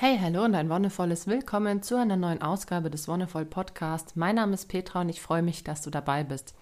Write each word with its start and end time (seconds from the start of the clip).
Hey, 0.00 0.16
hallo 0.22 0.44
und 0.44 0.54
ein 0.54 0.70
wundervolles 0.70 1.26
Willkommen 1.26 1.82
zu 1.82 1.98
einer 1.98 2.16
neuen 2.16 2.40
Ausgabe 2.40 2.88
des 2.88 3.08
Wonderful 3.08 3.44
Podcast. 3.44 4.16
Mein 4.16 4.36
Name 4.36 4.54
ist 4.54 4.68
Petra 4.68 5.00
und 5.00 5.08
ich 5.08 5.20
freue 5.20 5.42
mich, 5.42 5.64
dass 5.64 5.82
du 5.82 5.90
dabei 5.90 6.22
bist. 6.22 6.54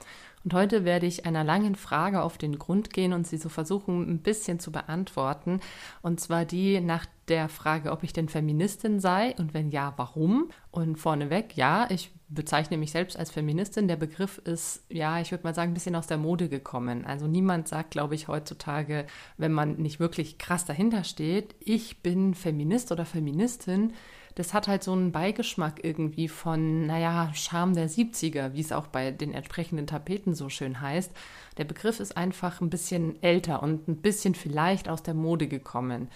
Und 0.42 0.54
heute 0.54 0.86
werde 0.86 1.04
ich 1.04 1.26
einer 1.26 1.44
langen 1.44 1.74
Frage 1.74 2.22
auf 2.22 2.38
den 2.38 2.58
Grund 2.58 2.94
gehen 2.94 3.12
und 3.12 3.26
sie 3.26 3.36
so 3.36 3.50
versuchen, 3.50 4.08
ein 4.08 4.20
bisschen 4.20 4.58
zu 4.58 4.72
beantworten. 4.72 5.60
Und 6.00 6.18
zwar 6.18 6.46
die 6.46 6.80
nach 6.80 7.04
der 7.28 7.50
Frage, 7.50 7.92
ob 7.92 8.04
ich 8.04 8.14
denn 8.14 8.30
Feministin 8.30 9.00
sei 9.00 9.34
und 9.36 9.52
wenn 9.52 9.68
ja, 9.68 9.92
warum. 9.98 10.48
Und 10.70 10.96
vorneweg, 10.96 11.58
ja, 11.58 11.88
ich 11.90 12.12
bezeichne 12.28 12.76
mich 12.76 12.90
selbst 12.90 13.16
als 13.16 13.30
Feministin. 13.30 13.88
Der 13.88 13.96
Begriff 13.96 14.38
ist, 14.38 14.82
ja, 14.88 15.20
ich 15.20 15.30
würde 15.30 15.44
mal 15.44 15.54
sagen, 15.54 15.72
ein 15.72 15.74
bisschen 15.74 15.94
aus 15.94 16.06
der 16.06 16.18
Mode 16.18 16.48
gekommen. 16.48 17.04
Also 17.04 17.26
niemand 17.26 17.68
sagt, 17.68 17.90
glaube 17.90 18.14
ich, 18.14 18.28
heutzutage, 18.28 19.06
wenn 19.36 19.52
man 19.52 19.76
nicht 19.76 20.00
wirklich 20.00 20.38
krass 20.38 20.64
dahinter 20.64 21.04
steht, 21.04 21.54
ich 21.60 22.02
bin 22.02 22.34
Feminist 22.34 22.92
oder 22.92 23.04
Feministin 23.04 23.92
das 24.36 24.52
hat 24.52 24.68
halt 24.68 24.84
so 24.84 24.92
einen 24.92 25.12
Beigeschmack 25.12 25.82
irgendwie 25.82 26.28
von, 26.28 26.86
naja, 26.86 27.30
Charme 27.32 27.74
der 27.74 27.88
70er, 27.88 28.52
wie 28.52 28.60
es 28.60 28.70
auch 28.70 28.86
bei 28.86 29.10
den 29.10 29.32
entsprechenden 29.32 29.86
Tapeten 29.86 30.34
so 30.34 30.50
schön 30.50 30.82
heißt. 30.82 31.10
Der 31.56 31.64
Begriff 31.64 32.00
ist 32.00 32.18
einfach 32.18 32.60
ein 32.60 32.68
bisschen 32.68 33.20
älter 33.22 33.62
und 33.62 33.88
ein 33.88 33.96
bisschen 33.96 34.34
vielleicht 34.34 34.90
aus 34.90 35.02
der 35.02 35.14
Mode 35.14 35.48
gekommen. 35.48 36.08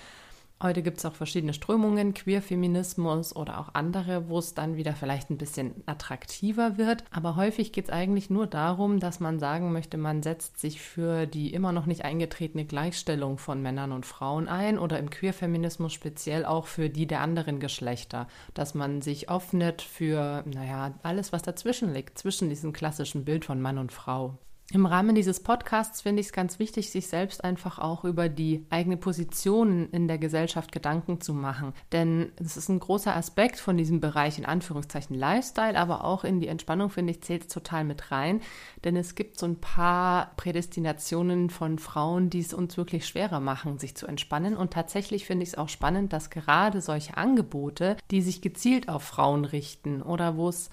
Heute 0.62 0.82
gibt 0.82 0.98
es 0.98 1.06
auch 1.06 1.14
verschiedene 1.14 1.54
Strömungen, 1.54 2.12
Queerfeminismus 2.12 3.34
oder 3.34 3.60
auch 3.60 3.70
andere, 3.72 4.28
wo 4.28 4.38
es 4.38 4.52
dann 4.52 4.76
wieder 4.76 4.92
vielleicht 4.92 5.30
ein 5.30 5.38
bisschen 5.38 5.72
attraktiver 5.86 6.76
wird. 6.76 7.02
Aber 7.10 7.36
häufig 7.36 7.72
geht 7.72 7.86
es 7.86 7.90
eigentlich 7.90 8.28
nur 8.28 8.46
darum, 8.46 9.00
dass 9.00 9.20
man 9.20 9.38
sagen 9.38 9.72
möchte, 9.72 9.96
man 9.96 10.22
setzt 10.22 10.60
sich 10.60 10.82
für 10.82 11.26
die 11.26 11.54
immer 11.54 11.72
noch 11.72 11.86
nicht 11.86 12.04
eingetretene 12.04 12.66
Gleichstellung 12.66 13.38
von 13.38 13.62
Männern 13.62 13.90
und 13.90 14.04
Frauen 14.04 14.48
ein 14.48 14.78
oder 14.78 14.98
im 14.98 15.08
Queerfeminismus 15.08 15.94
speziell 15.94 16.44
auch 16.44 16.66
für 16.66 16.90
die 16.90 17.06
der 17.06 17.22
anderen 17.22 17.58
Geschlechter. 17.58 18.28
Dass 18.52 18.74
man 18.74 19.00
sich 19.00 19.30
öffnet 19.30 19.80
für, 19.80 20.44
naja, 20.44 20.92
alles, 21.02 21.32
was 21.32 21.40
dazwischen 21.40 21.94
liegt, 21.94 22.18
zwischen 22.18 22.50
diesem 22.50 22.74
klassischen 22.74 23.24
Bild 23.24 23.46
von 23.46 23.62
Mann 23.62 23.78
und 23.78 23.92
Frau. 23.92 24.36
Im 24.72 24.86
Rahmen 24.86 25.16
dieses 25.16 25.40
Podcasts 25.40 26.02
finde 26.02 26.20
ich 26.20 26.28
es 26.28 26.32
ganz 26.32 26.60
wichtig, 26.60 26.90
sich 26.90 27.08
selbst 27.08 27.42
einfach 27.42 27.80
auch 27.80 28.04
über 28.04 28.28
die 28.28 28.64
eigene 28.70 28.96
Position 28.96 29.88
in 29.90 30.06
der 30.06 30.18
Gesellschaft 30.18 30.70
Gedanken 30.70 31.20
zu 31.20 31.34
machen. 31.34 31.72
Denn 31.90 32.30
es 32.36 32.56
ist 32.56 32.68
ein 32.68 32.78
großer 32.78 33.16
Aspekt 33.16 33.58
von 33.58 33.76
diesem 33.76 33.98
Bereich 33.98 34.38
in 34.38 34.46
Anführungszeichen 34.46 35.16
Lifestyle, 35.16 35.76
aber 35.76 36.04
auch 36.04 36.22
in 36.22 36.38
die 36.38 36.46
Entspannung, 36.46 36.88
finde 36.90 37.10
ich, 37.10 37.20
zählt 37.20 37.42
es 37.42 37.48
total 37.48 37.82
mit 37.82 38.12
rein. 38.12 38.42
Denn 38.84 38.94
es 38.94 39.16
gibt 39.16 39.40
so 39.40 39.46
ein 39.46 39.60
paar 39.60 40.36
Prädestinationen 40.36 41.50
von 41.50 41.80
Frauen, 41.80 42.30
die 42.30 42.38
es 42.38 42.54
uns 42.54 42.76
wirklich 42.76 43.08
schwerer 43.08 43.40
machen, 43.40 43.80
sich 43.80 43.96
zu 43.96 44.06
entspannen. 44.06 44.56
Und 44.56 44.72
tatsächlich 44.72 45.26
finde 45.26 45.42
ich 45.42 45.48
es 45.48 45.58
auch 45.58 45.68
spannend, 45.68 46.12
dass 46.12 46.30
gerade 46.30 46.80
solche 46.80 47.16
Angebote, 47.16 47.96
die 48.12 48.22
sich 48.22 48.40
gezielt 48.40 48.88
auf 48.88 49.02
Frauen 49.02 49.44
richten 49.44 50.00
oder 50.00 50.36
wo 50.36 50.48
es 50.48 50.70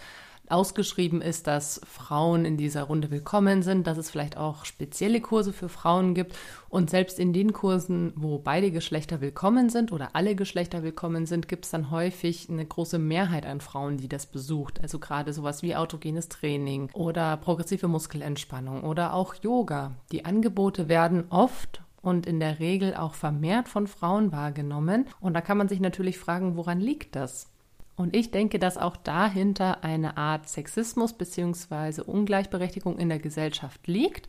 ausgeschrieben 0.51 1.21
ist, 1.21 1.47
dass 1.47 1.81
Frauen 1.85 2.45
in 2.45 2.57
dieser 2.57 2.83
Runde 2.83 3.11
willkommen 3.11 3.63
sind, 3.63 3.87
dass 3.87 3.97
es 3.97 4.09
vielleicht 4.09 4.37
auch 4.37 4.65
spezielle 4.65 5.21
Kurse 5.21 5.53
für 5.53 5.69
Frauen 5.69 6.13
gibt. 6.13 6.35
Und 6.69 6.89
selbst 6.89 7.19
in 7.19 7.33
den 7.33 7.53
Kursen, 7.53 8.13
wo 8.15 8.39
beide 8.39 8.71
Geschlechter 8.71 9.21
willkommen 9.21 9.69
sind 9.69 9.91
oder 9.91 10.09
alle 10.13 10.35
Geschlechter 10.35 10.83
willkommen 10.83 11.25
sind, 11.25 11.47
gibt 11.47 11.65
es 11.65 11.71
dann 11.71 11.91
häufig 11.91 12.49
eine 12.49 12.65
große 12.65 12.99
Mehrheit 12.99 13.45
an 13.45 13.61
Frauen, 13.61 13.97
die 13.97 14.09
das 14.09 14.25
besucht. 14.25 14.81
Also 14.81 14.99
gerade 14.99 15.33
sowas 15.33 15.61
wie 15.63 15.75
autogenes 15.75 16.29
Training 16.29 16.89
oder 16.93 17.37
progressive 17.37 17.87
Muskelentspannung 17.87 18.83
oder 18.83 19.13
auch 19.13 19.35
Yoga. 19.35 19.95
Die 20.11 20.25
Angebote 20.25 20.89
werden 20.89 21.25
oft 21.29 21.81
und 22.01 22.25
in 22.25 22.39
der 22.39 22.59
Regel 22.59 22.95
auch 22.95 23.13
vermehrt 23.13 23.67
von 23.67 23.87
Frauen 23.87 24.31
wahrgenommen. 24.31 25.07
Und 25.19 25.33
da 25.33 25.41
kann 25.41 25.57
man 25.57 25.67
sich 25.67 25.79
natürlich 25.79 26.17
fragen, 26.17 26.55
woran 26.55 26.79
liegt 26.79 27.15
das? 27.15 27.49
Und 27.97 28.15
ich 28.15 28.29
denke, 28.29 28.59
dass 28.59 28.77
auch 28.77 28.95
dahinter 28.95 29.83
eine 29.83 30.17
Art 30.17 30.47
Sexismus 30.47 31.13
bzw. 31.13 32.01
Ungleichberechtigung 32.03 32.99
in 32.99 33.09
der 33.09 33.17
Gesellschaft 33.17 33.87
liegt. 33.87 34.27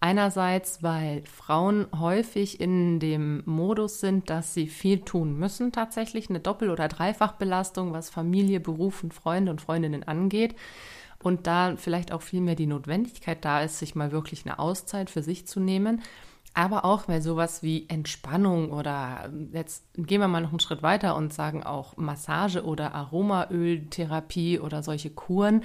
Einerseits, 0.00 0.84
weil 0.84 1.22
Frauen 1.24 1.86
häufig 1.98 2.60
in 2.60 3.00
dem 3.00 3.42
Modus 3.44 3.98
sind, 3.98 4.30
dass 4.30 4.54
sie 4.54 4.68
viel 4.68 5.00
tun 5.00 5.36
müssen, 5.36 5.72
tatsächlich 5.72 6.30
eine 6.30 6.38
Doppel- 6.38 6.70
oder 6.70 6.86
Dreifachbelastung, 6.86 7.92
was 7.92 8.08
Familie, 8.08 8.60
Beruf 8.60 9.02
und 9.02 9.12
Freunde 9.12 9.50
und 9.50 9.60
Freundinnen 9.60 10.04
angeht. 10.04 10.54
Und 11.20 11.48
da 11.48 11.74
vielleicht 11.76 12.12
auch 12.12 12.22
viel 12.22 12.40
mehr 12.40 12.54
die 12.54 12.66
Notwendigkeit 12.68 13.44
da 13.44 13.62
ist, 13.62 13.80
sich 13.80 13.96
mal 13.96 14.12
wirklich 14.12 14.46
eine 14.46 14.60
Auszeit 14.60 15.10
für 15.10 15.24
sich 15.24 15.48
zu 15.48 15.58
nehmen 15.58 16.00
aber 16.54 16.84
auch 16.84 17.08
weil 17.08 17.22
sowas 17.22 17.62
wie 17.62 17.88
Entspannung 17.88 18.72
oder 18.72 19.30
jetzt 19.52 19.84
gehen 19.94 20.20
wir 20.20 20.28
mal 20.28 20.40
noch 20.40 20.50
einen 20.50 20.60
Schritt 20.60 20.82
weiter 20.82 21.16
und 21.16 21.32
sagen 21.32 21.62
auch 21.62 21.96
Massage 21.96 22.64
oder 22.64 22.94
Aromaöltherapie 22.94 24.58
oder 24.58 24.82
solche 24.82 25.10
Kuren 25.10 25.62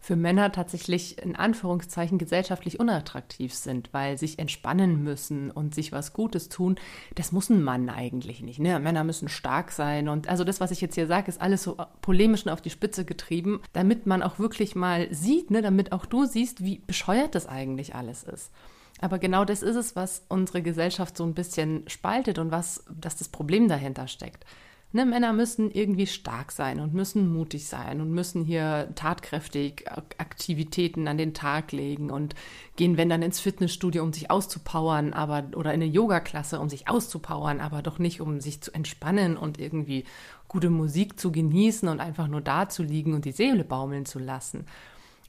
für 0.00 0.16
Männer 0.16 0.52
tatsächlich 0.52 1.20
in 1.20 1.34
Anführungszeichen 1.34 2.18
gesellschaftlich 2.18 2.78
unattraktiv 2.78 3.52
sind, 3.52 3.92
weil 3.92 4.16
sich 4.16 4.38
entspannen 4.38 5.02
müssen 5.02 5.50
und 5.50 5.74
sich 5.74 5.92
was 5.92 6.12
Gutes 6.12 6.48
tun, 6.48 6.76
das 7.16 7.32
muss 7.32 7.50
ein 7.50 7.62
Mann 7.62 7.88
eigentlich 7.88 8.40
nicht. 8.40 8.60
Ne? 8.60 8.78
Männer 8.78 9.04
müssen 9.04 9.28
stark 9.28 9.72
sein 9.72 10.08
und 10.08 10.28
also 10.28 10.44
das, 10.44 10.60
was 10.60 10.70
ich 10.70 10.80
jetzt 10.80 10.94
hier 10.94 11.08
sage, 11.08 11.28
ist 11.28 11.40
alles 11.40 11.64
so 11.64 11.76
polemisch 12.00 12.46
und 12.46 12.52
auf 12.52 12.62
die 12.62 12.70
Spitze 12.70 13.04
getrieben, 13.04 13.60
damit 13.72 14.06
man 14.06 14.22
auch 14.22 14.38
wirklich 14.38 14.76
mal 14.76 15.12
sieht, 15.12 15.50
ne? 15.50 15.62
damit 15.62 15.92
auch 15.92 16.06
du 16.06 16.24
siehst, 16.24 16.62
wie 16.62 16.78
bescheuert 16.78 17.34
das 17.34 17.46
eigentlich 17.46 17.94
alles 17.94 18.22
ist. 18.22 18.52
Aber 19.00 19.18
genau 19.18 19.44
das 19.44 19.62
ist 19.62 19.76
es, 19.76 19.96
was 19.96 20.24
unsere 20.28 20.62
Gesellschaft 20.62 21.16
so 21.16 21.24
ein 21.24 21.34
bisschen 21.34 21.88
spaltet 21.88 22.38
und 22.38 22.50
was, 22.50 22.84
dass 22.90 23.16
das 23.16 23.28
Problem 23.28 23.68
dahinter 23.68 24.08
steckt. 24.08 24.44
Ne, 24.90 25.04
Männer 25.04 25.34
müssen 25.34 25.70
irgendwie 25.70 26.06
stark 26.06 26.50
sein 26.50 26.80
und 26.80 26.94
müssen 26.94 27.30
mutig 27.30 27.66
sein 27.66 28.00
und 28.00 28.10
müssen 28.10 28.42
hier 28.42 28.88
tatkräftig 28.94 29.84
Aktivitäten 30.16 31.06
an 31.08 31.18
den 31.18 31.34
Tag 31.34 31.72
legen 31.72 32.10
und 32.10 32.34
gehen, 32.76 32.96
wenn 32.96 33.10
dann 33.10 33.20
ins 33.20 33.38
Fitnessstudio, 33.38 34.02
um 34.02 34.14
sich 34.14 34.30
auszupowern, 34.30 35.12
aber 35.12 35.44
oder 35.54 35.74
in 35.74 35.82
eine 35.82 35.92
Yoga-Klasse, 35.92 36.58
um 36.58 36.70
sich 36.70 36.88
auszupowern, 36.88 37.60
aber 37.60 37.82
doch 37.82 37.98
nicht, 37.98 38.22
um 38.22 38.40
sich 38.40 38.62
zu 38.62 38.72
entspannen 38.72 39.36
und 39.36 39.60
irgendwie 39.60 40.04
gute 40.48 40.70
Musik 40.70 41.20
zu 41.20 41.32
genießen 41.32 41.86
und 41.86 42.00
einfach 42.00 42.26
nur 42.26 42.40
da 42.40 42.70
zu 42.70 42.82
liegen 42.82 43.12
und 43.12 43.26
die 43.26 43.32
Seele 43.32 43.64
baumeln 43.64 44.06
zu 44.06 44.18
lassen. 44.18 44.64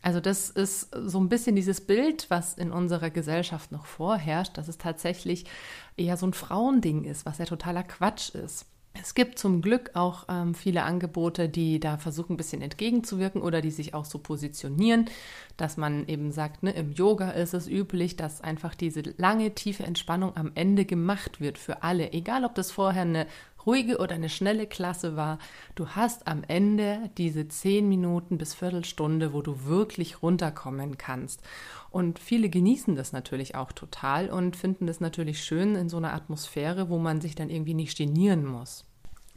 Also 0.01 0.19
das 0.19 0.49
ist 0.49 0.89
so 0.93 1.19
ein 1.19 1.29
bisschen 1.29 1.55
dieses 1.55 1.81
Bild, 1.81 2.29
was 2.29 2.53
in 2.53 2.71
unserer 2.71 3.09
Gesellschaft 3.09 3.71
noch 3.71 3.85
vorherrscht, 3.85 4.57
dass 4.57 4.67
es 4.67 4.77
tatsächlich 4.77 5.45
eher 5.97 6.15
so 6.15 6.25
ein 6.25 6.33
Frauending 6.33 7.03
ist, 7.03 7.25
was 7.25 7.37
ja 7.37 7.45
totaler 7.45 7.83
Quatsch 7.83 8.33
ist. 8.33 8.65
Es 9.01 9.13
gibt 9.13 9.39
zum 9.39 9.61
Glück 9.61 9.91
auch 9.93 10.25
ähm, 10.29 10.53
viele 10.55 10.83
Angebote, 10.83 11.47
die 11.47 11.79
da 11.79 11.97
versuchen, 11.97 12.33
ein 12.33 12.37
bisschen 12.37 12.61
entgegenzuwirken 12.61 13.41
oder 13.41 13.61
die 13.61 13.71
sich 13.71 13.93
auch 13.93 14.03
so 14.03 14.17
positionieren, 14.17 15.05
dass 15.57 15.77
man 15.77 16.07
eben 16.07 16.31
sagt, 16.31 16.63
ne, 16.63 16.71
im 16.71 16.91
Yoga 16.91 17.31
ist 17.31 17.53
es 17.53 17.67
üblich, 17.67 18.15
dass 18.17 18.41
einfach 18.41 18.75
diese 18.75 19.01
lange, 19.17 19.53
tiefe 19.53 19.83
Entspannung 19.83 20.35
am 20.35 20.51
Ende 20.55 20.85
gemacht 20.85 21.39
wird 21.39 21.57
für 21.57 21.83
alle, 21.83 22.11
egal 22.13 22.43
ob 22.45 22.55
das 22.55 22.71
vorher 22.71 23.03
eine 23.03 23.27
ruhige 23.65 23.97
oder 23.97 24.15
eine 24.15 24.29
schnelle 24.29 24.67
Klasse 24.67 25.15
war, 25.15 25.39
du 25.75 25.89
hast 25.89 26.27
am 26.27 26.43
Ende 26.47 27.09
diese 27.17 27.47
zehn 27.47 27.87
Minuten 27.87 28.37
bis 28.37 28.53
Viertelstunde, 28.53 29.33
wo 29.33 29.41
du 29.41 29.65
wirklich 29.65 30.21
runterkommen 30.21 30.97
kannst. 30.97 31.41
Und 31.91 32.19
viele 32.19 32.49
genießen 32.49 32.95
das 32.95 33.13
natürlich 33.13 33.55
auch 33.55 33.71
total 33.71 34.29
und 34.29 34.55
finden 34.55 34.87
das 34.87 34.99
natürlich 34.99 35.43
schön 35.43 35.75
in 35.75 35.89
so 35.89 35.97
einer 35.97 36.13
Atmosphäre, 36.13 36.89
wo 36.89 36.97
man 36.97 37.21
sich 37.21 37.35
dann 37.35 37.49
irgendwie 37.49 37.73
nicht 37.73 37.97
genieren 37.97 38.45
muss. 38.45 38.85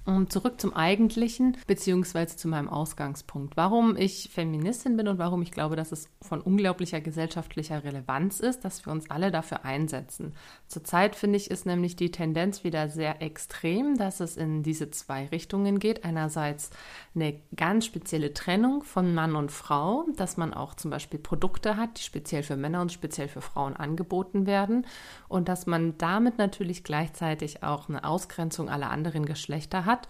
Um 0.05 0.29
zurück 0.29 0.61
zum 0.61 0.75
Eigentlichen, 0.75 1.57
beziehungsweise 1.69 2.37
zu 2.37 2.49
meinem 2.49 2.69
Ausgangspunkt. 2.69 3.57
Warum 3.57 3.97
ich 3.97 4.31
Feministin 4.33 4.97
bin 4.97 5.07
und 5.07 5.19
warum 5.19 5.43
ich 5.43 5.53
glaube, 5.53 5.77
dass 5.77 5.93
es 5.93 6.09
von 6.21 6.41
unglaublicher 6.41 7.01
gesellschaftlicher 7.01 7.85
Relevanz 7.85 8.41
ist, 8.41 8.65
dass 8.65 8.85
wir 8.85 8.93
uns 8.93 9.09
alle 9.11 9.31
dafür 9.31 9.65
einsetzen. 9.65 10.35
Zurzeit 10.67 11.15
finde 11.15 11.37
ich, 11.37 11.53
ist 11.53 11.67
nämlich 11.67 11.95
die 11.95 12.11
Tendenz 12.11 12.65
wieder 12.65 12.89
sehr 12.89 13.23
extrem, 13.23 13.97
dass 13.97 14.19
es 14.19 14.37
in 14.37 14.65
diese 14.65 14.91
zwei 14.91 15.27
Richtungen 15.27 15.79
geht. 15.79 16.05
Einerseits 16.05 16.71
eine 17.15 17.41
ganz 17.55 17.87
spezielle 17.87 18.35
Trennung 18.35 18.83
von 18.83 19.15
Mann 19.15 19.37
und 19.37 19.53
Frau, 19.53 20.05
dass 20.17 20.37
man 20.37 20.53
auch 20.53 20.75
zum 20.75 20.91
Beispiel 20.91 21.21
Produkte 21.21 21.77
hat, 21.77 21.99
die 21.99 22.03
speziell 22.03 22.43
für 22.43 22.57
Männer 22.57 22.81
und 22.81 22.91
speziell 22.91 23.29
für 23.29 23.41
Frauen 23.41 23.77
angeboten 23.77 24.47
werden. 24.47 24.85
Und 25.29 25.49
dass 25.49 25.67
man 25.67 25.97
damit 25.99 26.39
natürlich 26.39 26.83
gleichzeitig 26.83 27.63
auch 27.63 27.89
eine 27.89 28.03
Ausgrenzung 28.03 28.69
aller 28.69 28.91
anderen 28.91 29.27
Geschlechter 29.27 29.85
hat 29.85 29.92
hat. 29.93 30.09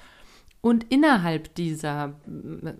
Und 0.64 0.84
innerhalb 0.90 1.56
dieser, 1.56 2.14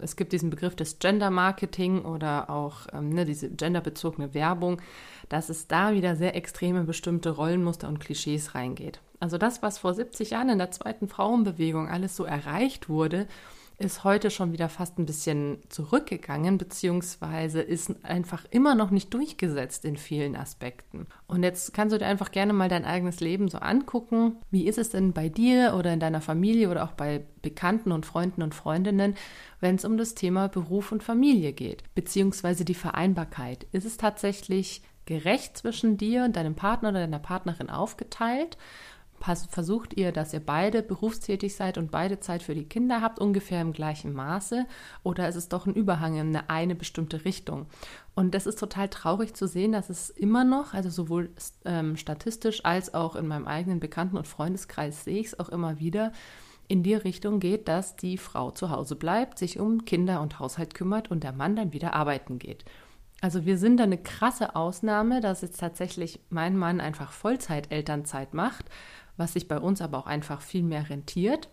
es 0.01 0.15
gibt 0.15 0.33
diesen 0.33 0.51
Begriff 0.51 0.77
des 0.77 1.01
Gender 1.01 1.31
Marketing 1.31 2.05
oder 2.05 2.49
auch 2.49 2.87
ähm, 2.93 3.09
ne, 3.09 3.25
diese 3.25 3.51
genderbezogene 3.51 4.35
Werbung, 4.35 4.81
dass 5.29 5.49
es 5.49 5.67
da 5.67 5.93
wieder 5.93 6.15
sehr 6.15 6.37
extreme 6.37 6.85
bestimmte 6.85 7.31
Rollenmuster 7.31 7.89
und 7.89 7.99
Klischees 7.99 8.55
reingeht. 8.55 9.01
Also 9.19 9.37
das, 9.37 9.63
was 9.63 9.79
vor 9.79 9.95
70 9.95 10.31
Jahren 10.31 10.49
in 10.49 10.59
der 10.59 10.71
zweiten 10.71 11.09
Frauenbewegung 11.09 11.89
alles 11.89 12.15
so 12.15 12.25
erreicht 12.25 12.89
wurde, 12.89 13.27
ist 13.79 14.05
heute 14.05 14.31
schon 14.31 14.53
wieder 14.53 14.69
fast 14.69 14.99
ein 14.99 15.07
bisschen 15.07 15.59
zurückgegangen, 15.69 16.59
beziehungsweise 16.59 17.61
ist 17.61 18.05
einfach 18.05 18.45
immer 18.51 18.75
noch 18.75 18.91
nicht 18.91 19.13
durchgesetzt 19.13 19.85
in 19.85 19.97
vielen 19.97 20.37
Aspekten. 20.37 21.07
Und 21.27 21.43
jetzt 21.43 21.75
kannst 21.75 21.95
du 21.95 21.99
dir 21.99 22.07
einfach 22.07 22.31
gerne 22.31 22.53
mal 22.53 22.69
dein 22.69 22.85
eigenes 22.85 23.21
Leben 23.21 23.49
so 23.49 23.59
angucken. 23.59 24.37
Wie 24.51 24.67
ist 24.67 24.79
es 24.79 24.91
denn 24.91 25.13
bei 25.13 25.29
dir 25.29 25.75
oder 25.77 25.93
in 25.93 26.01
deiner 26.01 26.21
Familie 26.21 26.71
oder 26.71 26.85
auch 26.85 26.93
bei 26.93 27.25
Bekannten 27.43 27.93
und 27.93 28.07
Freunden 28.07 28.43
und 28.43 28.55
Freundinnen, 28.55 29.15
wenn 29.61 29.77
es 29.77 29.85
um 29.85 29.97
das 29.97 30.15
Thema 30.15 30.49
Beruf 30.49 30.93
und 30.93 31.03
Familie 31.03 31.53
geht, 31.53 31.83
beziehungsweise 31.95 32.65
die 32.65 32.75
Vereinbarkeit? 32.75 33.67
Ist 33.73 33.87
es 33.87 33.97
tatsächlich 33.97 34.83
gerecht 35.05 35.57
zwischen 35.57 35.97
dir 35.97 36.25
und 36.25 36.37
deinem 36.37 36.55
Partner 36.55 36.91
oder 36.91 37.01
deiner 37.01 37.19
Partnerin 37.19 37.71
aufgeteilt? 37.71 38.57
Versucht 39.23 39.95
ihr, 39.97 40.13
dass 40.13 40.33
ihr 40.33 40.41
beide 40.41 40.83
berufstätig 40.83 41.55
seid 41.55 41.79
und 41.79 41.91
beide 41.91 42.21
Zeit 42.21 42.43
für 42.43 42.55
die 42.55 42.69
Kinder 42.69 43.01
habt, 43.01 43.19
ungefähr 43.19 43.61
im 43.61 43.73
gleichen 43.73 44.13
Maße? 44.13 44.67
Oder 45.03 45.29
ist 45.29 45.37
es 45.37 45.49
doch 45.49 45.67
ein 45.67 45.75
Überhang 45.75 46.17
in 46.17 46.29
eine, 46.29 46.51
eine 46.51 46.75
bestimmte 46.75 47.25
Richtung? 47.25 47.67
Und 48.15 48.35
das 48.35 48.47
ist 48.47 48.59
total 48.59 48.89
traurig 48.89 49.35
zu 49.35 49.47
sehen, 49.47 49.73
dass 49.73 49.91
es 49.91 50.11
immer 50.11 50.45
noch, 50.45 50.75
also 50.75 50.91
sowohl 50.91 51.31
ähm, 51.65 51.97
statistisch 51.97 52.65
als 52.65 52.95
auch 52.95 53.17
in 53.17 53.27
meinem 53.29 53.47
eigenen 53.47 53.81
Bekannten- 53.81 54.17
und 54.17 54.27
Freundeskreis 54.27 55.05
sehe 55.05 55.21
ich 55.21 55.29
es 55.29 55.41
auch 55.41 55.49
immer 55.49 55.79
wieder, 55.79 56.13
in 56.69 56.83
die 56.83 56.95
Richtung 56.95 57.39
geht, 57.39 57.69
dass 57.69 57.97
die 57.97 58.19
Frau 58.19 58.51
zu 58.51 58.71
Hause 58.71 58.97
bleibt, 58.97 59.39
sich 59.39 59.59
um 59.59 59.85
Kinder 59.85 60.21
und 60.21 60.39
Haushalt 60.39 60.75
kümmert 60.75 61.11
und 61.11 61.23
der 61.23 61.33
Mann 61.33 61.55
dann 61.57 61.73
wieder 61.73 61.95
arbeiten 61.95 62.39
geht. 62.39 62.65
Also 63.21 63.47
wir 63.47 63.57
sind 63.57 63.77
da 63.77 63.85
eine 63.85 63.99
krasse 63.99 64.57
Ausnahme, 64.57 65.21
dass 65.21 65.43
jetzt 65.43 65.61
tatsächlich 65.61 66.19
mein 66.29 66.57
Mann 66.57 66.81
einfach 66.81 67.13
Vollzeit-Elternzeit 67.13 68.35
macht 68.35 68.65
was 69.17 69.35
sich 69.35 69.49
bei 69.49 69.59
uns 69.59 69.81
aber 69.81 69.99
auch 69.99 70.07
einfach 70.07 70.41
viel 70.41 70.63
mehr 70.63 70.89
rentiert, 70.89 71.49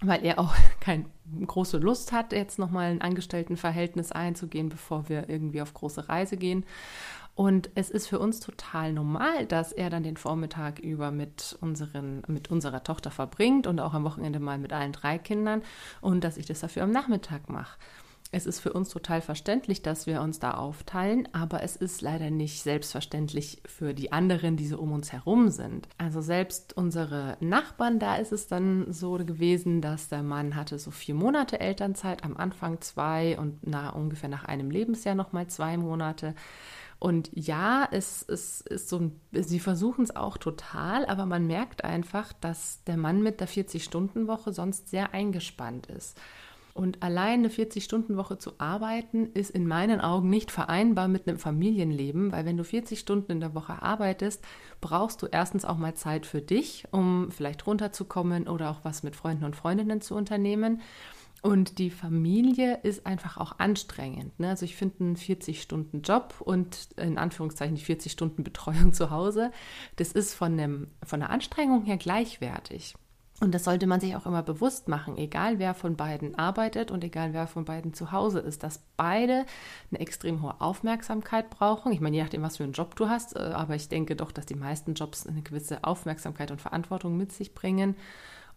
weil 0.00 0.24
er 0.24 0.38
auch 0.38 0.54
keine 0.80 1.06
große 1.46 1.78
Lust 1.78 2.12
hat, 2.12 2.32
jetzt 2.32 2.58
nochmal 2.58 2.90
ein 2.90 3.00
Angestelltenverhältnis 3.00 4.12
einzugehen, 4.12 4.68
bevor 4.68 5.08
wir 5.08 5.28
irgendwie 5.28 5.62
auf 5.62 5.74
große 5.74 6.08
Reise 6.08 6.36
gehen. 6.36 6.64
Und 7.36 7.70
es 7.74 7.90
ist 7.90 8.06
für 8.06 8.20
uns 8.20 8.38
total 8.38 8.92
normal, 8.92 9.46
dass 9.46 9.72
er 9.72 9.90
dann 9.90 10.04
den 10.04 10.16
Vormittag 10.16 10.78
über 10.78 11.10
mit, 11.10 11.58
unseren, 11.60 12.22
mit 12.28 12.48
unserer 12.48 12.84
Tochter 12.84 13.10
verbringt 13.10 13.66
und 13.66 13.80
auch 13.80 13.92
am 13.92 14.04
Wochenende 14.04 14.38
mal 14.38 14.58
mit 14.58 14.72
allen 14.72 14.92
drei 14.92 15.18
Kindern 15.18 15.62
und 16.00 16.22
dass 16.22 16.36
ich 16.36 16.46
das 16.46 16.60
dafür 16.60 16.84
am 16.84 16.92
Nachmittag 16.92 17.48
mache. 17.48 17.76
Es 18.34 18.46
ist 18.46 18.58
für 18.58 18.72
uns 18.72 18.88
total 18.88 19.20
verständlich, 19.20 19.80
dass 19.82 20.08
wir 20.08 20.20
uns 20.20 20.40
da 20.40 20.54
aufteilen, 20.54 21.28
aber 21.32 21.62
es 21.62 21.76
ist 21.76 22.02
leider 22.02 22.32
nicht 22.32 22.64
selbstverständlich 22.64 23.62
für 23.64 23.94
die 23.94 24.10
anderen, 24.10 24.56
die 24.56 24.66
so 24.66 24.80
um 24.80 24.90
uns 24.90 25.12
herum 25.12 25.50
sind. 25.50 25.88
Also 25.98 26.20
selbst 26.20 26.76
unsere 26.76 27.36
Nachbarn, 27.38 28.00
da 28.00 28.16
ist 28.16 28.32
es 28.32 28.48
dann 28.48 28.92
so 28.92 29.12
gewesen, 29.12 29.80
dass 29.80 30.08
der 30.08 30.24
Mann 30.24 30.56
hatte 30.56 30.80
so 30.80 30.90
vier 30.90 31.14
Monate 31.14 31.60
Elternzeit, 31.60 32.24
am 32.24 32.36
Anfang 32.36 32.80
zwei 32.80 33.38
und 33.38 33.60
na, 33.62 33.90
ungefähr 33.90 34.28
nach 34.28 34.44
einem 34.44 34.68
Lebensjahr 34.68 35.14
nochmal 35.14 35.46
zwei 35.46 35.76
Monate. 35.76 36.34
Und 36.98 37.30
ja, 37.34 37.86
es, 37.92 38.24
es 38.28 38.62
ist 38.62 38.88
so, 38.88 39.12
sie 39.30 39.60
versuchen 39.60 40.02
es 40.02 40.16
auch 40.16 40.38
total, 40.38 41.06
aber 41.06 41.24
man 41.24 41.46
merkt 41.46 41.84
einfach, 41.84 42.32
dass 42.32 42.82
der 42.82 42.96
Mann 42.96 43.22
mit 43.22 43.38
der 43.38 43.48
40-Stunden-Woche 43.48 44.52
sonst 44.52 44.88
sehr 44.88 45.14
eingespannt 45.14 45.86
ist. 45.86 46.18
Und 46.74 47.04
allein 47.04 47.38
eine 47.38 47.48
40-Stunden-Woche 47.48 48.38
zu 48.38 48.58
arbeiten, 48.58 49.26
ist 49.32 49.50
in 49.50 49.66
meinen 49.66 50.00
Augen 50.00 50.28
nicht 50.28 50.50
vereinbar 50.50 51.06
mit 51.06 51.28
einem 51.28 51.38
Familienleben, 51.38 52.32
weil 52.32 52.44
wenn 52.46 52.56
du 52.56 52.64
40 52.64 52.98
Stunden 52.98 53.30
in 53.30 53.40
der 53.40 53.54
Woche 53.54 53.80
arbeitest, 53.80 54.44
brauchst 54.80 55.22
du 55.22 55.26
erstens 55.26 55.64
auch 55.64 55.78
mal 55.78 55.94
Zeit 55.94 56.26
für 56.26 56.42
dich, 56.42 56.84
um 56.90 57.30
vielleicht 57.30 57.64
runterzukommen 57.68 58.48
oder 58.48 58.70
auch 58.70 58.80
was 58.82 59.04
mit 59.04 59.14
Freunden 59.14 59.44
und 59.44 59.54
Freundinnen 59.54 60.00
zu 60.00 60.16
unternehmen. 60.16 60.82
Und 61.42 61.78
die 61.78 61.90
Familie 61.90 62.80
ist 62.82 63.06
einfach 63.06 63.36
auch 63.36 63.58
anstrengend. 63.58 64.40
Ne? 64.40 64.48
Also 64.48 64.64
ich 64.64 64.74
finde 64.74 65.04
einen 65.04 65.16
40-Stunden-Job 65.16 66.40
und 66.40 66.88
in 66.96 67.18
Anführungszeichen 67.18 67.76
die 67.76 67.84
40 67.84 68.10
Stunden 68.10 68.42
Betreuung 68.42 68.92
zu 68.94 69.10
Hause, 69.10 69.52
das 69.94 70.10
ist 70.10 70.34
von, 70.34 70.56
dem, 70.56 70.88
von 71.04 71.20
der 71.20 71.30
Anstrengung 71.30 71.84
her 71.84 71.98
gleichwertig. 71.98 72.96
Und 73.44 73.52
das 73.54 73.64
sollte 73.64 73.86
man 73.86 74.00
sich 74.00 74.16
auch 74.16 74.24
immer 74.24 74.42
bewusst 74.42 74.88
machen, 74.88 75.18
egal 75.18 75.58
wer 75.58 75.74
von 75.74 75.96
beiden 75.96 76.34
arbeitet 76.34 76.90
und 76.90 77.04
egal 77.04 77.34
wer 77.34 77.46
von 77.46 77.66
beiden 77.66 77.92
zu 77.92 78.10
Hause 78.10 78.40
ist, 78.40 78.62
dass 78.62 78.80
beide 78.96 79.44
eine 79.90 80.00
extrem 80.00 80.40
hohe 80.40 80.58
Aufmerksamkeit 80.62 81.50
brauchen. 81.50 81.92
Ich 81.92 82.00
meine, 82.00 82.16
je 82.16 82.22
nachdem, 82.22 82.40
was 82.40 82.56
für 82.56 82.64
einen 82.64 82.72
Job 82.72 82.96
du 82.96 83.10
hast, 83.10 83.36
äh, 83.36 83.40
aber 83.40 83.74
ich 83.74 83.90
denke 83.90 84.16
doch, 84.16 84.32
dass 84.32 84.46
die 84.46 84.54
meisten 84.54 84.94
Jobs 84.94 85.26
eine 85.26 85.42
gewisse 85.42 85.84
Aufmerksamkeit 85.84 86.50
und 86.50 86.62
Verantwortung 86.62 87.18
mit 87.18 87.32
sich 87.32 87.54
bringen 87.54 87.96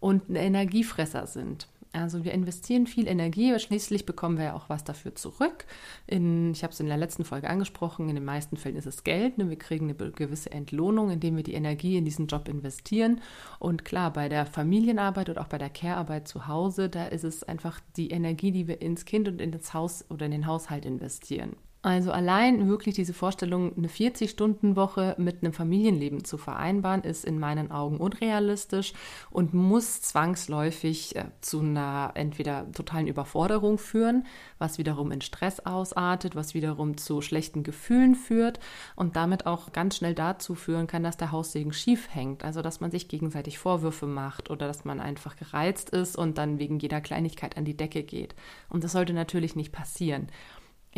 und 0.00 0.30
eine 0.30 0.40
Energiefresser 0.40 1.26
sind. 1.26 1.68
Also 1.92 2.24
wir 2.24 2.32
investieren 2.32 2.86
viel 2.86 3.08
Energie, 3.08 3.50
aber 3.50 3.58
schließlich 3.58 4.04
bekommen 4.04 4.36
wir 4.36 4.44
ja 4.44 4.54
auch 4.54 4.68
was 4.68 4.84
dafür 4.84 5.14
zurück. 5.14 5.64
In, 6.06 6.52
ich 6.52 6.62
habe 6.62 6.72
es 6.72 6.80
in 6.80 6.86
der 6.86 6.96
letzten 6.96 7.24
Folge 7.24 7.48
angesprochen, 7.48 8.08
in 8.08 8.14
den 8.14 8.24
meisten 8.24 8.56
Fällen 8.56 8.76
ist 8.76 8.86
es 8.86 9.04
Geld. 9.04 9.38
Ne? 9.38 9.48
Wir 9.48 9.58
kriegen 9.58 9.86
eine 9.86 10.12
gewisse 10.12 10.52
Entlohnung, 10.52 11.10
indem 11.10 11.36
wir 11.36 11.42
die 11.42 11.54
Energie 11.54 11.96
in 11.96 12.04
diesen 12.04 12.26
Job 12.26 12.48
investieren. 12.48 13.20
Und 13.58 13.84
klar, 13.84 14.12
bei 14.12 14.28
der 14.28 14.44
Familienarbeit 14.46 15.30
oder 15.30 15.40
auch 15.40 15.48
bei 15.48 15.58
der 15.58 15.70
Care-Arbeit 15.70 16.28
zu 16.28 16.46
Hause, 16.46 16.88
da 16.88 17.06
ist 17.06 17.24
es 17.24 17.42
einfach 17.42 17.80
die 17.96 18.10
Energie, 18.10 18.52
die 18.52 18.68
wir 18.68 18.82
ins 18.82 19.04
Kind 19.04 19.28
und 19.28 19.40
in 19.40 19.52
das 19.52 19.72
Haus 19.72 20.04
oder 20.10 20.26
in 20.26 20.32
den 20.32 20.46
Haushalt 20.46 20.84
investieren. 20.84 21.56
Also 21.80 22.10
allein 22.10 22.68
wirklich 22.68 22.96
diese 22.96 23.14
Vorstellung, 23.14 23.76
eine 23.76 23.86
40-Stunden-Woche 23.86 25.14
mit 25.16 25.44
einem 25.44 25.52
Familienleben 25.52 26.24
zu 26.24 26.36
vereinbaren, 26.36 27.02
ist 27.04 27.24
in 27.24 27.38
meinen 27.38 27.70
Augen 27.70 27.98
unrealistisch 27.98 28.94
und 29.30 29.54
muss 29.54 30.02
zwangsläufig 30.02 31.14
äh, 31.14 31.26
zu 31.40 31.60
einer 31.60 32.10
entweder 32.14 32.70
totalen 32.72 33.06
Überforderung 33.06 33.78
führen, 33.78 34.26
was 34.58 34.78
wiederum 34.78 35.12
in 35.12 35.20
Stress 35.20 35.60
ausartet, 35.60 36.34
was 36.34 36.52
wiederum 36.52 36.96
zu 36.96 37.20
schlechten 37.20 37.62
Gefühlen 37.62 38.16
führt 38.16 38.58
und 38.96 39.14
damit 39.14 39.46
auch 39.46 39.70
ganz 39.72 39.96
schnell 39.96 40.16
dazu 40.16 40.56
führen 40.56 40.88
kann, 40.88 41.04
dass 41.04 41.16
der 41.16 41.30
Haussegen 41.30 41.72
schief 41.72 42.08
hängt. 42.12 42.42
Also 42.42 42.60
dass 42.60 42.80
man 42.80 42.90
sich 42.90 43.06
gegenseitig 43.06 43.60
Vorwürfe 43.60 44.06
macht 44.06 44.50
oder 44.50 44.66
dass 44.66 44.84
man 44.84 44.98
einfach 44.98 45.36
gereizt 45.36 45.90
ist 45.90 46.18
und 46.18 46.38
dann 46.38 46.58
wegen 46.58 46.80
jeder 46.80 47.00
Kleinigkeit 47.00 47.56
an 47.56 47.64
die 47.64 47.76
Decke 47.76 48.02
geht. 48.02 48.34
Und 48.68 48.82
das 48.82 48.92
sollte 48.92 49.12
natürlich 49.12 49.54
nicht 49.54 49.70
passieren. 49.70 50.26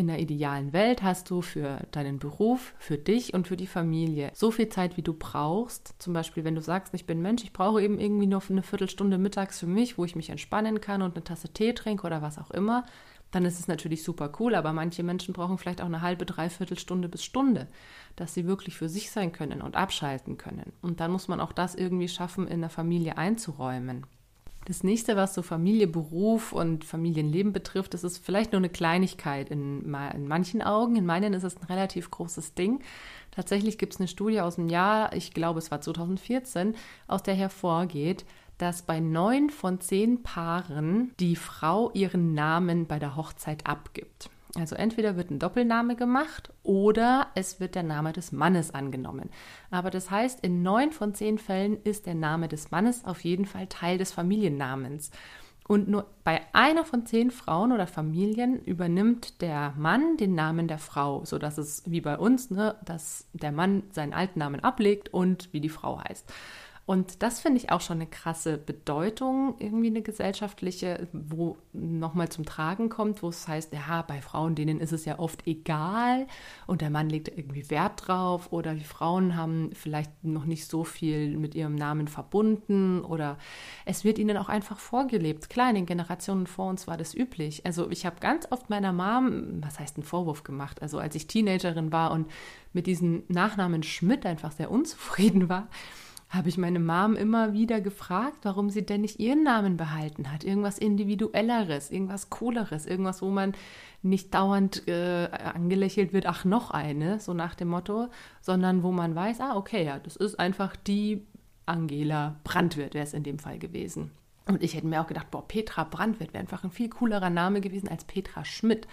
In 0.00 0.06
der 0.06 0.19
idealen 0.19 0.73
Welt 0.73 1.02
hast 1.02 1.29
du 1.29 1.43
für 1.43 1.87
deinen 1.91 2.19
Beruf, 2.19 2.73
für 2.79 2.97
dich 2.97 3.35
und 3.35 3.47
für 3.47 3.58
die 3.58 3.67
Familie 3.67 4.31
so 4.32 4.50
viel 4.50 4.70
Zeit, 4.70 4.97
wie 4.97 5.02
du 5.02 5.12
brauchst. 5.12 5.94
Zum 5.99 6.14
Beispiel, 6.14 6.43
wenn 6.43 6.55
du 6.55 6.62
sagst, 6.62 6.94
ich 6.94 7.05
bin 7.05 7.20
Mensch, 7.20 7.44
ich 7.44 7.52
brauche 7.52 7.82
eben 7.82 8.00
irgendwie 8.00 8.26
nur 8.26 8.43
eine 8.49 8.62
Viertelstunde 8.62 9.19
mittags 9.19 9.58
für 9.58 9.67
mich, 9.67 9.99
wo 9.99 10.06
ich 10.06 10.17
mich 10.17 10.31
entspannen 10.31 10.81
kann 10.81 11.02
und 11.02 11.17
eine 11.17 11.25
Tasse 11.25 11.52
Tee 11.52 11.75
trinke 11.75 12.06
oder 12.06 12.23
was 12.23 12.38
auch 12.38 12.50
immer, 12.50 12.87
dann 13.31 13.44
ist 13.44 13.61
es 13.61 13.69
natürlich 13.69 14.02
super 14.02 14.32
cool. 14.41 14.55
Aber 14.55 14.73
manche 14.73 15.02
Menschen 15.02 15.35
brauchen 15.35 15.58
vielleicht 15.58 15.82
auch 15.82 15.87
eine 15.87 16.00
halbe, 16.00 16.25
dreiviertel 16.25 16.79
Stunde 16.79 17.11
bis 17.11 17.23
Stunde, 17.23 17.69
dass 18.17 18.32
sie 18.32 18.46
wirklich 18.46 18.79
für 18.79 18.88
sich 18.88 19.11
sein 19.11 19.32
können 19.32 19.61
und 19.61 19.76
abschalten 19.76 20.38
können. 20.38 20.73
Und 20.81 21.00
dann 21.00 21.12
muss 21.12 21.29
man 21.29 21.41
auch 21.41 21.53
das 21.53 21.75
irgendwie 21.75 22.08
schaffen, 22.08 22.49
in 22.49 22.62
der 22.62 22.70
Familie 22.70 23.19
einzuräumen. 23.19 24.06
Das 24.70 24.84
nächste, 24.84 25.17
was 25.17 25.34
so 25.34 25.43
Familie, 25.43 25.88
Beruf 25.88 26.52
und 26.52 26.84
Familienleben 26.84 27.52
betrifft, 27.52 27.93
das 27.93 28.05
ist 28.05 28.24
vielleicht 28.24 28.53
nur 28.53 28.60
eine 28.60 28.69
Kleinigkeit 28.69 29.50
in, 29.50 29.82
in 30.15 30.29
manchen 30.29 30.62
Augen. 30.62 30.94
In 30.94 31.05
meinen 31.05 31.34
ist 31.34 31.43
es 31.43 31.56
ein 31.56 31.65
relativ 31.65 32.08
großes 32.12 32.55
Ding. 32.55 32.81
Tatsächlich 33.32 33.79
gibt 33.79 33.94
es 33.94 33.98
eine 33.98 34.06
Studie 34.06 34.41
aus 34.41 34.55
dem 34.55 34.69
Jahr, 34.69 35.12
ich 35.12 35.34
glaube 35.34 35.58
es 35.58 35.72
war 35.72 35.81
2014, 35.81 36.77
aus 37.08 37.24
der 37.24 37.34
hervorgeht, 37.34 38.24
dass 38.58 38.82
bei 38.82 39.00
neun 39.00 39.50
von 39.50 39.81
zehn 39.81 40.22
Paaren 40.22 41.15
die 41.19 41.34
Frau 41.34 41.91
ihren 41.91 42.34
Namen 42.34 42.86
bei 42.86 43.00
der 43.00 43.17
Hochzeit 43.17 43.67
abgibt. 43.67 44.31
Also 44.57 44.75
entweder 44.75 45.17
wird 45.17 45.31
ein 45.31 45.39
Doppelname 45.39 45.95
gemacht 45.95 46.53
oder 46.63 47.29
es 47.35 47.61
wird 47.61 47.75
der 47.77 47.85
Name 47.85 48.13
des 48.13 48.33
Mannes 48.33 48.75
angenommen. 48.75 49.31
Aber 49.71 49.91
das 49.91 50.11
heißt, 50.11 50.41
in 50.41 50.63
neun 50.63 50.91
von 50.93 51.15
zehn 51.15 51.39
Fällen 51.39 51.81
ist 51.85 52.07
der 52.07 52.17
Name 52.17 52.49
des 52.49 52.71
Mannes 52.71 53.05
auf 53.05 53.23
jeden 53.23 53.47
Fall 53.47 53.69
Teil 53.69 53.99
des 53.99 54.13
Familiennamens. 54.13 55.11
Und 55.69 55.89
nur 55.89 56.07
bei 56.25 56.41
einer 56.53 56.85
von 56.85 57.07
zehn 57.07 57.31
Frauen 57.31 57.71
oder 57.71 57.87
Familien 57.87 58.59
übernimmt 58.65 59.41
der 59.41 59.73
Mann 59.79 60.17
den 60.17 60.35
Namen 60.35 60.67
der 60.67 60.79
Frau, 60.79 61.25
sodass 61.25 61.59
es 61.59 61.85
wie 61.87 62.01
bei 62.01 62.19
uns, 62.19 62.51
ne, 62.51 62.75
dass 62.85 63.29
der 63.35 63.53
Mann 63.53 63.85
seinen 63.93 64.13
alten 64.13 64.41
Namen 64.41 64.65
ablegt 64.65 65.15
und 65.15 65.53
wie 65.53 65.61
die 65.61 65.69
Frau 65.69 66.03
heißt. 66.03 66.29
Und 66.87 67.22
das 67.22 67.39
finde 67.39 67.58
ich 67.58 67.70
auch 67.70 67.81
schon 67.81 67.99
eine 67.99 68.08
krasse 68.08 68.58
Bedeutung, 68.58 69.55
irgendwie 69.58 69.87
eine 69.87 70.03
gesellschaftliche, 70.03 71.06
wo 71.13 71.56
nochmal 71.72 72.31
zum 72.31 72.44
Tragen 72.44 72.89
kommt, 72.89 73.22
wo 73.22 73.29
es 73.29 73.46
heißt, 73.46 73.72
ja, 73.72 74.03
bei 74.03 74.20
Frauen, 74.20 74.56
denen 74.56 74.81
ist 74.81 74.93
es 74.93 75.05
ja 75.05 75.20
oft 75.20 75.46
egal 75.46 76.27
und 76.67 76.81
der 76.81 76.91
Mann 76.91 77.08
legt 77.08 77.29
irgendwie 77.29 77.70
Wert 77.70 78.08
drauf 78.08 78.53
oder 78.53 78.75
die 78.75 78.84
Frauen 78.84 79.37
haben 79.37 79.70
vielleicht 79.72 80.25
noch 80.25 80.46
nicht 80.46 80.67
so 80.67 80.82
viel 80.82 81.37
mit 81.37 81.55
ihrem 81.55 81.77
Namen 81.77 82.08
verbunden 82.08 83.03
oder 83.03 83.39
es 83.84 84.03
wird 84.05 84.19
ihnen 84.19 84.37
auch 84.37 84.49
einfach 84.49 84.81
vorgelebt. 84.81 85.49
Klar, 85.49 85.69
in 85.69 85.77
den 85.77 85.87
Generationen 85.87 86.49
vor 86.49 86.69
uns 86.69 86.89
war 86.89 86.96
das 86.96 87.15
üblich. 87.15 87.65
Also 87.65 87.89
ich 87.91 88.05
habe 88.05 88.17
ganz 88.19 88.49
oft 88.51 88.69
meiner 88.69 88.93
Mom, 88.93 89.63
was 89.63 89.79
heißt 89.79 89.96
einen 89.96 90.05
Vorwurf 90.05 90.43
gemacht, 90.43 90.82
also 90.82 90.99
als 90.99 91.15
ich 91.15 91.29
Teenagerin 91.29 91.93
war 91.93 92.10
und 92.10 92.29
mit 92.72 92.87
diesem 92.89 93.22
Nachnamen 93.29 93.84
Schmidt 93.84 94.27
einfach 94.27 94.51
sehr 94.51 94.70
unzufrieden 94.70 95.49
war, 95.49 95.69
habe 96.31 96.49
ich 96.49 96.56
meine 96.56 96.79
Mom 96.79 97.17
immer 97.17 97.53
wieder 97.53 97.81
gefragt, 97.81 98.39
warum 98.44 98.70
sie 98.70 98.87
denn 98.87 99.01
nicht 99.01 99.19
ihren 99.19 99.43
Namen 99.43 99.77
behalten 99.77 100.32
hat. 100.32 100.44
Irgendwas 100.44 100.79
Individuelleres, 100.79 101.91
irgendwas 101.91 102.31
Cooleres, 102.31 102.87
irgendwas, 102.87 103.20
wo 103.20 103.31
man 103.31 103.53
nicht 104.03 104.32
dauernd 104.32 104.87
äh, 104.87 105.29
angelächelt 105.32 106.13
wird, 106.13 106.27
ach, 106.27 106.44
noch 106.44 106.70
eine, 106.70 107.19
so 107.19 107.34
nach 107.34 107.56
dem 107.56 107.69
Motto, 107.69 108.08
sondern 108.41 108.84
wo 108.84 108.93
man 108.93 109.15
weiß, 109.15 109.41
ah, 109.41 109.56
okay, 109.56 109.84
ja, 109.84 109.99
das 109.99 110.15
ist 110.15 110.39
einfach 110.39 110.77
die 110.77 111.27
Angela 111.67 112.37
Brandwirt, 112.44 112.94
wäre 112.94 113.05
es 113.05 113.13
in 113.13 113.25
dem 113.25 113.41
Fall 113.41 113.58
gewesen. 113.58 114.13
Und 114.46 114.63
ich 114.63 114.75
hätte 114.75 114.87
mir 114.87 115.01
auch 115.01 115.08
gedacht, 115.08 115.32
boah, 115.32 115.46
Petra 115.46 115.82
Brandwirt 115.82 116.32
wäre 116.32 116.43
einfach 116.43 116.63
ein 116.63 116.70
viel 116.70 116.89
coolerer 116.89 117.31
Name 117.31 117.60
gewesen 117.60 117.89
als 117.89 118.05
Petra 118.05 118.44
Schmidt. 118.44 118.87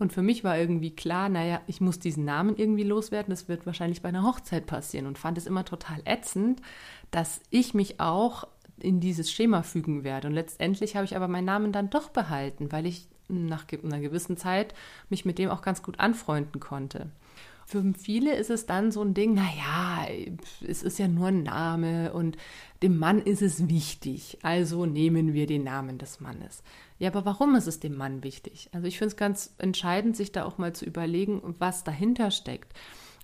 Und 0.00 0.14
für 0.14 0.22
mich 0.22 0.42
war 0.44 0.58
irgendwie 0.58 0.96
klar, 0.96 1.28
naja, 1.28 1.60
ich 1.66 1.82
muss 1.82 1.98
diesen 1.98 2.24
Namen 2.24 2.56
irgendwie 2.56 2.84
loswerden. 2.84 3.30
Das 3.30 3.48
wird 3.48 3.66
wahrscheinlich 3.66 4.00
bei 4.00 4.08
einer 4.08 4.24
Hochzeit 4.24 4.64
passieren 4.64 5.06
und 5.06 5.18
fand 5.18 5.36
es 5.36 5.46
immer 5.46 5.66
total 5.66 6.00
ätzend, 6.06 6.62
dass 7.10 7.42
ich 7.50 7.74
mich 7.74 8.00
auch 8.00 8.48
in 8.78 9.00
dieses 9.00 9.30
Schema 9.30 9.62
fügen 9.62 10.02
werde. 10.02 10.28
Und 10.28 10.34
letztendlich 10.34 10.96
habe 10.96 11.04
ich 11.04 11.16
aber 11.16 11.28
meinen 11.28 11.44
Namen 11.44 11.70
dann 11.70 11.90
doch 11.90 12.08
behalten, 12.08 12.72
weil 12.72 12.86
ich 12.86 13.08
nach 13.28 13.66
einer 13.84 14.00
gewissen 14.00 14.38
Zeit 14.38 14.74
mich 15.10 15.26
mit 15.26 15.38
dem 15.38 15.50
auch 15.50 15.60
ganz 15.60 15.82
gut 15.82 16.00
anfreunden 16.00 16.60
konnte. 16.60 17.10
Für 17.66 17.84
viele 17.96 18.34
ist 18.34 18.50
es 18.50 18.66
dann 18.66 18.90
so 18.90 19.02
ein 19.02 19.14
Ding, 19.14 19.34
naja, 19.34 20.06
es 20.66 20.82
ist 20.82 20.98
ja 20.98 21.06
nur 21.06 21.28
ein 21.28 21.44
Name 21.44 22.12
und 22.12 22.36
dem 22.82 22.98
Mann 22.98 23.20
ist 23.20 23.42
es 23.42 23.68
wichtig, 23.68 24.38
also 24.42 24.86
nehmen 24.86 25.34
wir 25.34 25.46
den 25.46 25.62
Namen 25.62 25.98
des 25.98 26.20
Mannes. 26.20 26.64
Ja, 27.00 27.08
aber 27.08 27.24
warum 27.24 27.54
ist 27.54 27.66
es 27.66 27.80
dem 27.80 27.96
Mann 27.96 28.22
wichtig? 28.22 28.68
Also 28.72 28.86
ich 28.86 28.98
finde 28.98 29.12
es 29.12 29.16
ganz 29.16 29.54
entscheidend, 29.56 30.18
sich 30.18 30.32
da 30.32 30.44
auch 30.44 30.58
mal 30.58 30.74
zu 30.74 30.84
überlegen, 30.84 31.40
was 31.58 31.82
dahinter 31.82 32.30
steckt. 32.30 32.74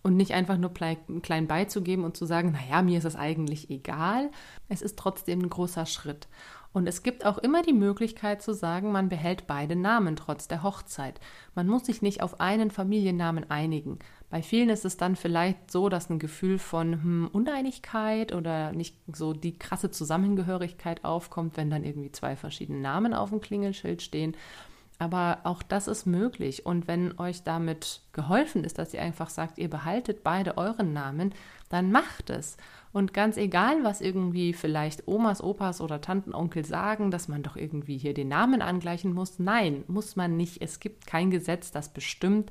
Und 0.02 0.16
nicht 0.16 0.32
einfach 0.32 0.56
nur 0.56 0.72
klein 0.72 1.46
beizugeben 1.46 2.04
und 2.04 2.16
zu 2.16 2.24
sagen, 2.24 2.52
naja, 2.52 2.80
mir 2.80 2.96
ist 2.96 3.04
es 3.04 3.16
eigentlich 3.16 3.68
egal. 3.70 4.30
Es 4.68 4.80
ist 4.80 4.98
trotzdem 4.98 5.40
ein 5.40 5.50
großer 5.50 5.84
Schritt. 5.84 6.26
Und 6.72 6.86
es 6.86 7.02
gibt 7.02 7.24
auch 7.24 7.38
immer 7.38 7.62
die 7.62 7.72
Möglichkeit 7.72 8.42
zu 8.42 8.52
sagen, 8.52 8.92
man 8.92 9.08
behält 9.08 9.46
beide 9.46 9.76
Namen 9.76 10.16
trotz 10.16 10.46
der 10.48 10.62
Hochzeit. 10.62 11.20
Man 11.54 11.68
muss 11.68 11.86
sich 11.86 12.02
nicht 12.02 12.22
auf 12.22 12.40
einen 12.40 12.70
Familiennamen 12.70 13.50
einigen. 13.50 13.98
Bei 14.28 14.42
vielen 14.42 14.68
ist 14.68 14.84
es 14.84 14.96
dann 14.96 15.16
vielleicht 15.16 15.70
so, 15.70 15.88
dass 15.88 16.10
ein 16.10 16.18
Gefühl 16.18 16.58
von 16.58 16.92
hm, 16.92 17.30
Uneinigkeit 17.32 18.34
oder 18.34 18.72
nicht 18.72 18.96
so 19.12 19.32
die 19.32 19.58
krasse 19.58 19.90
Zusammengehörigkeit 19.90 21.04
aufkommt, 21.04 21.56
wenn 21.56 21.70
dann 21.70 21.84
irgendwie 21.84 22.12
zwei 22.12 22.36
verschiedene 22.36 22.80
Namen 22.80 23.14
auf 23.14 23.30
dem 23.30 23.40
Klingelschild 23.40 24.02
stehen. 24.02 24.36
Aber 24.98 25.40
auch 25.44 25.62
das 25.62 25.88
ist 25.88 26.06
möglich. 26.06 26.64
Und 26.64 26.88
wenn 26.88 27.18
euch 27.18 27.42
damit 27.42 28.00
geholfen 28.12 28.64
ist, 28.64 28.78
dass 28.78 28.94
ihr 28.94 29.02
einfach 29.02 29.28
sagt, 29.28 29.58
ihr 29.58 29.68
behaltet 29.68 30.24
beide 30.24 30.56
euren 30.56 30.92
Namen, 30.92 31.34
dann 31.68 31.92
macht 31.92 32.30
es. 32.30 32.56
Und 32.96 33.12
ganz 33.12 33.36
egal, 33.36 33.84
was 33.84 34.00
irgendwie 34.00 34.54
vielleicht 34.54 35.06
Omas, 35.06 35.42
Opas 35.42 35.82
oder 35.82 36.00
Tanten, 36.00 36.34
Onkel 36.34 36.64
sagen, 36.64 37.10
dass 37.10 37.28
man 37.28 37.42
doch 37.42 37.54
irgendwie 37.54 37.98
hier 37.98 38.14
den 38.14 38.28
Namen 38.28 38.62
angleichen 38.62 39.12
muss. 39.12 39.38
Nein, 39.38 39.84
muss 39.86 40.16
man 40.16 40.38
nicht. 40.38 40.62
Es 40.62 40.80
gibt 40.80 41.06
kein 41.06 41.30
Gesetz, 41.30 41.70
das 41.70 41.90
bestimmt, 41.90 42.50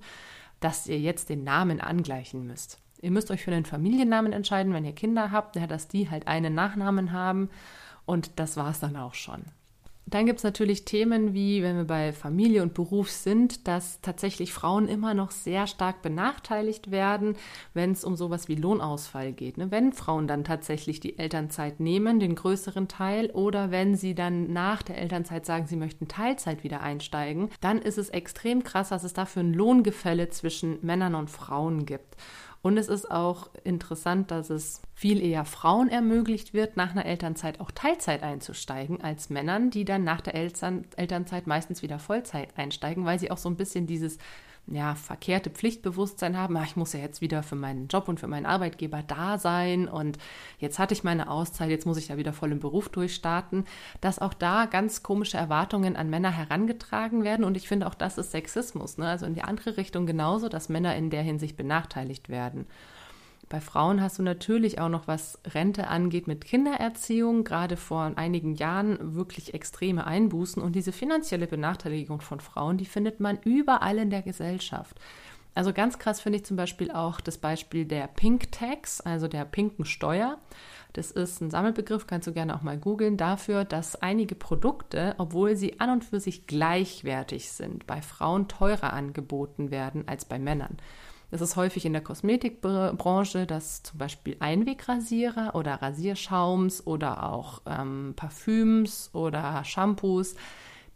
dass 0.60 0.86
ihr 0.86 1.00
jetzt 1.00 1.30
den 1.30 1.44
Namen 1.44 1.82
angleichen 1.82 2.46
müsst. 2.46 2.78
Ihr 3.02 3.10
müsst 3.10 3.32
euch 3.32 3.44
für 3.44 3.50
den 3.50 3.66
Familiennamen 3.66 4.34
entscheiden, 4.34 4.72
wenn 4.72 4.86
ihr 4.86 4.94
Kinder 4.94 5.32
habt, 5.32 5.56
ja, 5.56 5.66
dass 5.66 5.88
die 5.88 6.12
halt 6.12 6.28
einen 6.28 6.54
Nachnamen 6.54 7.12
haben. 7.12 7.50
Und 8.06 8.40
das 8.40 8.56
war 8.56 8.70
es 8.70 8.80
dann 8.80 8.98
auch 8.98 9.16
schon. 9.16 9.46
Dann 10.08 10.28
gibt 10.28 10.38
es 10.38 10.44
natürlich 10.44 10.86
Themen 10.86 11.34
wie, 11.34 11.64
wenn 11.64 11.78
wir 11.78 11.86
bei 11.86 12.14
Familie 12.14 12.62
und 12.62 12.76
Beruf 12.76 13.10
sind, 13.10 13.68
dass 13.68 14.02
tatsächlich 14.02 14.54
Frauen 14.54 14.88
immer 14.88 15.16
noch 15.16 15.32
sehr 15.32 15.66
stark 15.66 16.04
benachteiligt 16.04 16.92
werden, 16.92 17.36
wenn 17.74 17.92
es 17.92 18.04
um 18.04 18.16
sowas 18.16 18.48
wie 18.48 18.54
Lohnausfall 18.54 19.34
geht. 19.34 19.58
Ne? 19.58 19.72
Wenn 19.72 19.94
Frauen 19.94 20.28
dann 20.28 20.44
tatsächlich 20.44 21.00
die 21.00 21.18
Elternzeit 21.18 21.80
nehmen, 21.80 22.20
den 22.20 22.36
größeren 22.36 22.88
Teil, 22.88 23.32
oder 23.32 23.72
wenn 23.72 23.96
sie 23.96 24.14
dann 24.14 24.54
nach 24.54 24.84
der 24.84 25.00
Elternzeit 25.00 25.44
sagen, 25.44 25.66
sie 25.66 25.76
möchten 25.76 26.08
Teilzeit 26.08 26.64
wieder 26.64 26.82
einsteigen, 26.82 27.50
dann 27.60 27.80
ist 27.80 27.98
es 27.98 28.10
extrem 28.10 28.64
krass, 28.64 28.90
dass 28.90 29.04
es 29.04 29.14
dafür 29.14 29.42
ein 29.42 29.56
Lohngefälle 29.56 30.30
zwischen 30.30 30.78
Männern 30.86 31.16
und 31.16 31.32
Frauen 31.32 31.88
gibt. 31.88 32.16
Und 32.66 32.80
es 32.80 32.88
ist 32.88 33.12
auch 33.12 33.52
interessant, 33.64 34.32
dass 34.32 34.50
es 34.50 34.82
viel 34.96 35.24
eher 35.24 35.46
Frauen 35.46 35.88
ermöglicht 35.88 36.56
wird, 36.56 36.78
nach 36.78 36.94
einer 36.94 37.06
Elternzeit 37.06 37.60
auch 37.60 37.70
Teilzeit 37.70 38.24
einzusteigen, 38.24 39.02
als 39.02 39.30
Männern, 39.30 39.70
die 39.70 39.86
dann 39.86 40.04
nach 40.04 40.20
der 40.20 40.34
Eltern 40.34 40.84
Elternzeit 40.96 41.46
meistens 41.46 41.84
wieder 41.84 42.00
Vollzeit 42.00 42.58
einsteigen, 42.58 43.06
weil 43.06 43.20
sie 43.20 43.30
auch 43.30 43.38
so 43.38 43.50
ein 43.50 43.56
bisschen 43.56 43.86
dieses 43.86 44.18
ja, 44.68 44.96
verkehrte 44.96 45.52
Pflichtbewusstsein 45.52 46.38
haben, 46.38 46.58
ach, 46.58 46.66
ich 46.66 46.76
muss 46.76 46.94
ja 46.94 47.00
jetzt 47.00 47.22
wieder 47.22 47.44
für 47.44 47.56
meinen 47.56 47.88
Job 47.88 48.08
und 48.08 48.20
für 48.20 48.28
meinen 48.28 48.48
Arbeitgeber 48.48 49.04
da 49.04 49.38
sein 49.38 49.88
und 49.88 50.18
jetzt 50.58 50.80
hatte 50.80 50.94
ich 50.94 51.04
meine 51.04 51.30
Auszeit, 51.30 51.70
jetzt 51.70 51.86
muss 51.86 51.98
ich 51.98 52.08
ja 52.08 52.18
wieder 52.18 52.34
voll 52.34 52.52
im 52.52 52.60
Beruf 52.60 52.90
durchstarten, 52.90 53.66
dass 54.02 54.20
auch 54.20 54.34
da 54.34 54.66
ganz 54.66 55.04
komische 55.04 55.38
Erwartungen 55.38 55.96
an 55.96 56.10
Männer 56.10 56.32
herangetragen 56.32 57.24
werden 57.24 57.46
und 57.46 57.58
ich 57.58 57.68
finde 57.68 57.86
auch 57.86 57.94
das 57.94 58.18
ist 58.18 58.32
Sexismus, 58.32 58.98
ne? 58.98 59.08
also 59.08 59.28
in 59.28 59.36
die 59.36 59.44
andere 59.44 59.78
Richtung 59.78 60.08
genauso, 60.08 60.50
dass 60.50 60.70
Männer 60.70 60.96
in 60.96 61.12
der 61.12 61.22
Hinsicht 61.22 61.58
benachteiligt 61.58 62.30
werden. 62.30 62.66
Bei 63.48 63.62
Frauen 63.62 64.02
hast 64.02 64.18
du 64.18 64.24
natürlich 64.24 64.80
auch 64.80 64.90
noch, 64.90 65.08
was 65.08 65.40
Rente 65.46 65.88
angeht, 65.88 66.28
mit 66.28 66.46
Kindererziehung, 66.46 67.44
gerade 67.44 67.78
vor 67.78 68.12
einigen 68.16 68.56
Jahren 68.56 69.16
wirklich 69.16 69.54
extreme 69.54 70.08
Einbußen. 70.08 70.62
Und 70.62 70.76
diese 70.76 70.92
finanzielle 70.92 71.48
Benachteiligung 71.48 72.22
von 72.22 72.40
Frauen, 72.40 72.78
die 72.78 72.86
findet 72.86 73.20
man 73.20 73.38
überall 73.44 74.00
in 74.00 74.10
der 74.10 74.24
Gesellschaft. 74.24 75.00
Also 75.54 75.72
ganz 75.72 76.00
krass 76.00 76.20
finde 76.20 76.40
ich 76.40 76.46
zum 76.46 76.58
Beispiel 76.58 76.92
auch 76.92 77.22
das 77.22 77.38
Beispiel 77.38 77.86
der 77.86 78.08
Pink 78.08 78.52
Tax, 78.52 79.00
also 79.00 79.30
der 79.30 79.46
pinken 79.46 79.86
Steuer. 79.86 80.38
Das 80.92 81.12
ist 81.12 81.40
ein 81.40 81.50
Sammelbegriff, 81.50 82.08
kannst 82.08 82.28
du 82.28 82.34
gerne 82.34 82.56
auch 82.56 82.62
mal 82.62 82.78
googeln, 82.78 83.16
dafür, 83.16 83.64
dass 83.64 83.96
einige 83.96 84.36
Produkte, 84.36 85.16
obwohl 85.18 85.56
sie 85.56 85.80
an 85.80 85.92
und 85.92 86.04
für 86.04 86.20
sich 86.20 86.46
gleichwertig 86.46 87.52
sind, 87.52 87.88
bei 87.88 88.02
Frauen 88.02 88.50
teurer 88.50 88.92
angeboten 88.92 89.72
werden 89.72 90.08
als 90.08 90.26
bei 90.26 90.40
Männern. 90.40 90.78
Es 91.36 91.42
ist 91.42 91.58
häufig 91.58 91.86
in 91.86 91.92
der 91.92 92.02
Kosmetikbranche, 92.02 93.46
dass 93.46 93.84
zum 93.84 93.98
Beispiel 93.98 94.38
Einwegrasierer 94.40 95.54
oder 95.54 95.82
Rasierschaums 95.82 96.88
oder 96.88 97.30
auch 97.30 97.62
ähm, 97.66 98.14
Parfüms 98.16 99.10
oder 99.12 99.62
Shampoos, 99.66 100.36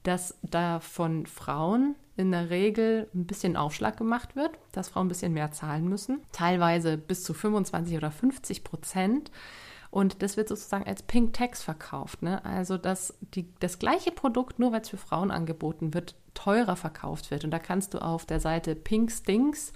dass 0.03 0.37
da 0.41 0.79
von 0.79 1.25
Frauen 1.25 1.95
in 2.15 2.31
der 2.31 2.49
Regel 2.49 3.09
ein 3.13 3.25
bisschen 3.25 3.57
Aufschlag 3.57 3.97
gemacht 3.97 4.37
wird, 4.37 4.51
dass 4.71 4.87
Frauen 4.87 5.07
ein 5.07 5.09
bisschen 5.09 5.33
mehr 5.33 5.51
zahlen 5.51 5.89
müssen, 5.89 6.21
teilweise 6.31 6.97
bis 6.97 7.23
zu 7.23 7.33
25 7.33 7.97
oder 7.97 8.09
50 8.09 8.63
Prozent. 8.63 9.31
Und 9.91 10.21
das 10.21 10.37
wird 10.37 10.47
sozusagen 10.47 10.87
als 10.87 11.03
Pink 11.03 11.33
Tax 11.33 11.63
verkauft. 11.63 12.21
Ne? 12.21 12.45
Also, 12.45 12.77
dass 12.77 13.17
die, 13.33 13.51
das 13.59 13.77
gleiche 13.77 14.11
Produkt, 14.11 14.57
nur 14.57 14.71
weil 14.71 14.81
es 14.81 14.89
für 14.89 14.97
Frauen 14.97 15.31
angeboten 15.31 15.93
wird, 15.93 16.15
teurer 16.33 16.77
verkauft 16.77 17.29
wird. 17.29 17.43
Und 17.43 17.51
da 17.51 17.59
kannst 17.59 17.93
du 17.93 17.97
auf 17.97 18.25
der 18.25 18.39
Seite 18.39 18.75
Pink 18.75 19.11
Stinks 19.11 19.73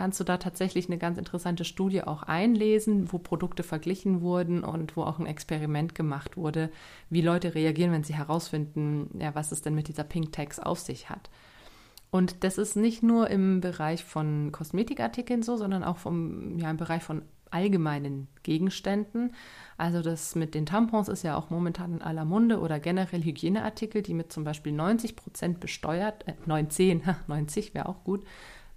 kannst 0.00 0.18
du 0.18 0.24
da 0.24 0.38
tatsächlich 0.38 0.88
eine 0.88 0.96
ganz 0.96 1.18
interessante 1.18 1.62
Studie 1.66 2.02
auch 2.04 2.22
einlesen, 2.22 3.12
wo 3.12 3.18
Produkte 3.18 3.62
verglichen 3.62 4.22
wurden 4.22 4.64
und 4.64 4.96
wo 4.96 5.02
auch 5.02 5.18
ein 5.18 5.26
Experiment 5.26 5.94
gemacht 5.94 6.38
wurde, 6.38 6.70
wie 7.10 7.20
Leute 7.20 7.54
reagieren, 7.54 7.92
wenn 7.92 8.02
sie 8.02 8.14
herausfinden, 8.14 9.10
ja, 9.20 9.34
was 9.34 9.52
es 9.52 9.60
denn 9.60 9.74
mit 9.74 9.88
dieser 9.88 10.04
Pink 10.04 10.32
Tax 10.32 10.58
auf 10.58 10.78
sich 10.78 11.10
hat. 11.10 11.28
Und 12.10 12.44
das 12.44 12.56
ist 12.56 12.76
nicht 12.76 13.02
nur 13.02 13.28
im 13.28 13.60
Bereich 13.60 14.02
von 14.02 14.52
Kosmetikartikeln 14.52 15.42
so, 15.42 15.58
sondern 15.58 15.84
auch 15.84 15.98
vom, 15.98 16.58
ja, 16.58 16.70
im 16.70 16.78
Bereich 16.78 17.02
von 17.02 17.20
allgemeinen 17.50 18.28
Gegenständen. 18.42 19.34
Also 19.76 20.00
das 20.00 20.34
mit 20.34 20.54
den 20.54 20.64
Tampons 20.64 21.10
ist 21.10 21.24
ja 21.24 21.36
auch 21.36 21.50
momentan 21.50 21.96
in 21.96 22.02
aller 22.02 22.24
Munde 22.24 22.60
oder 22.60 22.80
generell 22.80 23.22
Hygieneartikel, 23.22 24.00
die 24.00 24.14
mit 24.14 24.32
zum 24.32 24.44
Beispiel 24.44 24.72
90 24.72 25.14
Prozent 25.14 25.60
besteuert, 25.60 26.26
äh, 26.26 26.32
19, 26.46 27.02
90 27.26 27.74
wäre 27.74 27.86
auch 27.86 28.02
gut, 28.02 28.24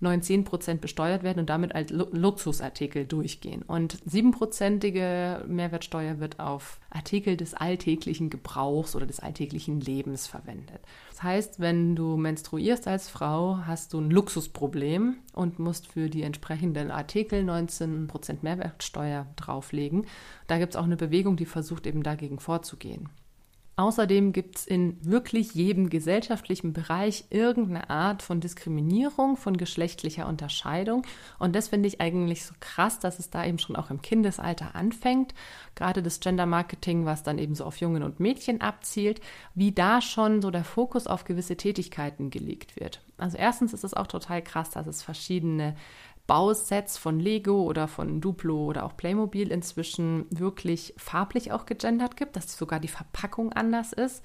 19 0.04 0.44
Prozent 0.44 0.82
besteuert 0.82 1.24
werden 1.24 1.40
und 1.40 1.50
damit 1.50 1.74
als 1.74 1.92
Luxusartikel 1.92 3.06
durchgehen. 3.06 3.64
Und 3.64 3.98
siebenprozentige 4.06 5.44
Mehrwertsteuer 5.48 6.20
wird 6.20 6.40
auf 6.40 6.80
Artikel 6.92 7.38
des 7.38 7.56
alltäglichen 7.56 8.30
Gebrauchs 8.30 8.96
oder 8.96 9.08
des 9.08 9.20
alltäglichen 9.20 9.80
Lebens 9.80 10.28
verwendet. 10.28 10.82
Das 11.10 11.24
heißt, 11.24 11.60
wenn 11.60 11.96
du 11.96 12.18
menstruierst 12.18 12.88
als 12.88 13.10
Frau, 13.10 13.60
hast 13.66 13.94
du 13.94 14.00
ein 14.00 14.12
Luxusproblem 14.12 15.16
und 15.34 15.58
musst 15.58 15.88
für 15.88 16.10
die 16.10 16.24
entsprechenden 16.24 16.92
Artikel 16.92 17.44
19 17.44 18.08
Prozent 18.08 18.44
Mehrwertsteuer 18.44 19.26
drauflegen. 19.36 20.06
Da 20.48 20.60
gibt 20.60 20.74
es 20.74 20.76
auch 20.76 20.84
eine 20.84 20.98
Bewegung, 20.98 21.36
die 21.38 21.46
versucht 21.46 21.88
eben 21.88 22.04
dagegen 22.04 22.40
vorzugehen. 22.40 23.10
Außerdem 23.76 24.34
gibt 24.34 24.60
es 24.60 24.68
in 24.68 24.98
wirklich 25.04 25.56
jedem 25.56 25.90
gesellschaftlichen 25.90 26.74
Bereich 26.74 27.26
irgendeine 27.32 27.90
Art 27.90 28.22
von 28.22 28.40
Diskriminierung, 28.40 29.36
von 29.36 29.58
geschlechtlicher 29.58 30.28
Unterscheidung. 30.28 31.04
Und 31.40 31.56
das 31.56 31.70
finde 31.70 31.88
ich 31.88 32.00
eigentlich 32.00 32.46
so 32.46 32.54
krass, 32.60 33.00
dass 33.00 33.18
es 33.18 33.32
da 33.32 33.44
eben 33.44 33.58
schon 33.58 33.76
auch 33.76 33.90
im 33.90 34.04
Kindesalter 34.04 34.76
anfängt. 34.76 35.34
Gerade 35.74 36.04
das 36.04 36.20
Gender 36.20 36.46
Marketing, 36.46 37.06
was 37.06 37.24
dann 37.24 37.40
eben 37.40 37.56
so 37.56 37.66
auf 37.66 37.78
Jungen 37.78 38.04
und 38.04 38.20
Mädchen 38.20 38.62
abzielt, 38.62 39.22
wie 39.56 39.72
da 39.72 40.02
schon 40.02 40.44
so 40.44 40.52
der 40.52 40.64
Fokus 40.64 41.08
auf 41.08 41.24
gewisse 41.24 41.58
Tätigkeiten 41.58 42.30
gelegt 42.30 42.80
wird. 42.80 43.02
Also 43.18 43.38
erstens 43.38 43.74
ist 43.74 43.84
es 43.84 43.96
auch 43.96 44.08
total 44.08 44.44
krass, 44.44 44.70
dass 44.70 44.86
es 44.86 45.02
verschiedene 45.02 45.76
Bausets 46.26 46.98
von 46.98 47.20
Lego 47.20 47.64
oder 47.64 47.88
von 47.88 48.22
Duplo 48.22 48.66
oder 48.66 48.86
auch 48.86 48.96
Playmobil 48.96 49.52
inzwischen 49.52 50.26
wirklich 50.30 50.94
farblich 50.98 51.52
auch 51.52 51.66
gegendert 51.66 52.16
gibt, 52.16 52.36
dass 52.36 52.58
sogar 52.58 52.80
die 52.80 52.88
Verpackung 52.88 53.52
anders 53.52 53.92
ist. 53.92 54.24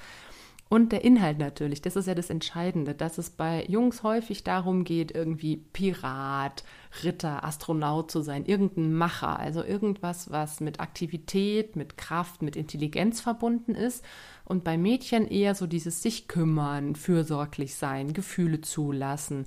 Und 0.71 0.93
der 0.93 1.03
Inhalt 1.03 1.39
natürlich, 1.39 1.81
das 1.81 1.97
ist 1.97 2.07
ja 2.07 2.15
das 2.15 2.29
Entscheidende, 2.29 2.95
dass 2.95 3.17
es 3.17 3.31
bei 3.31 3.65
Jungs 3.69 4.03
häufig 4.03 4.45
darum 4.45 4.85
geht, 4.85 5.13
irgendwie 5.13 5.57
Pirat, 5.57 6.63
Ritter, 7.03 7.43
Astronaut 7.43 8.11
zu 8.11 8.21
sein, 8.21 8.45
irgendein 8.45 8.93
Macher, 8.93 9.39
also 9.39 9.65
irgendwas, 9.65 10.31
was 10.31 10.61
mit 10.61 10.81
Aktivität, 10.81 11.75
mit 11.75 11.97
Kraft, 11.97 12.43
mit 12.43 12.55
Intelligenz 12.55 13.23
verbunden 13.23 13.75
ist. 13.75 14.05
Und 14.45 14.63
bei 14.63 14.77
Mädchen 14.77 15.27
eher 15.27 15.55
so 15.55 15.67
dieses 15.67 16.03
sich 16.03 16.29
kümmern, 16.29 16.97
fürsorglich 16.97 17.75
sein, 17.75 18.13
Gefühle 18.13 18.61
zulassen. 18.61 19.47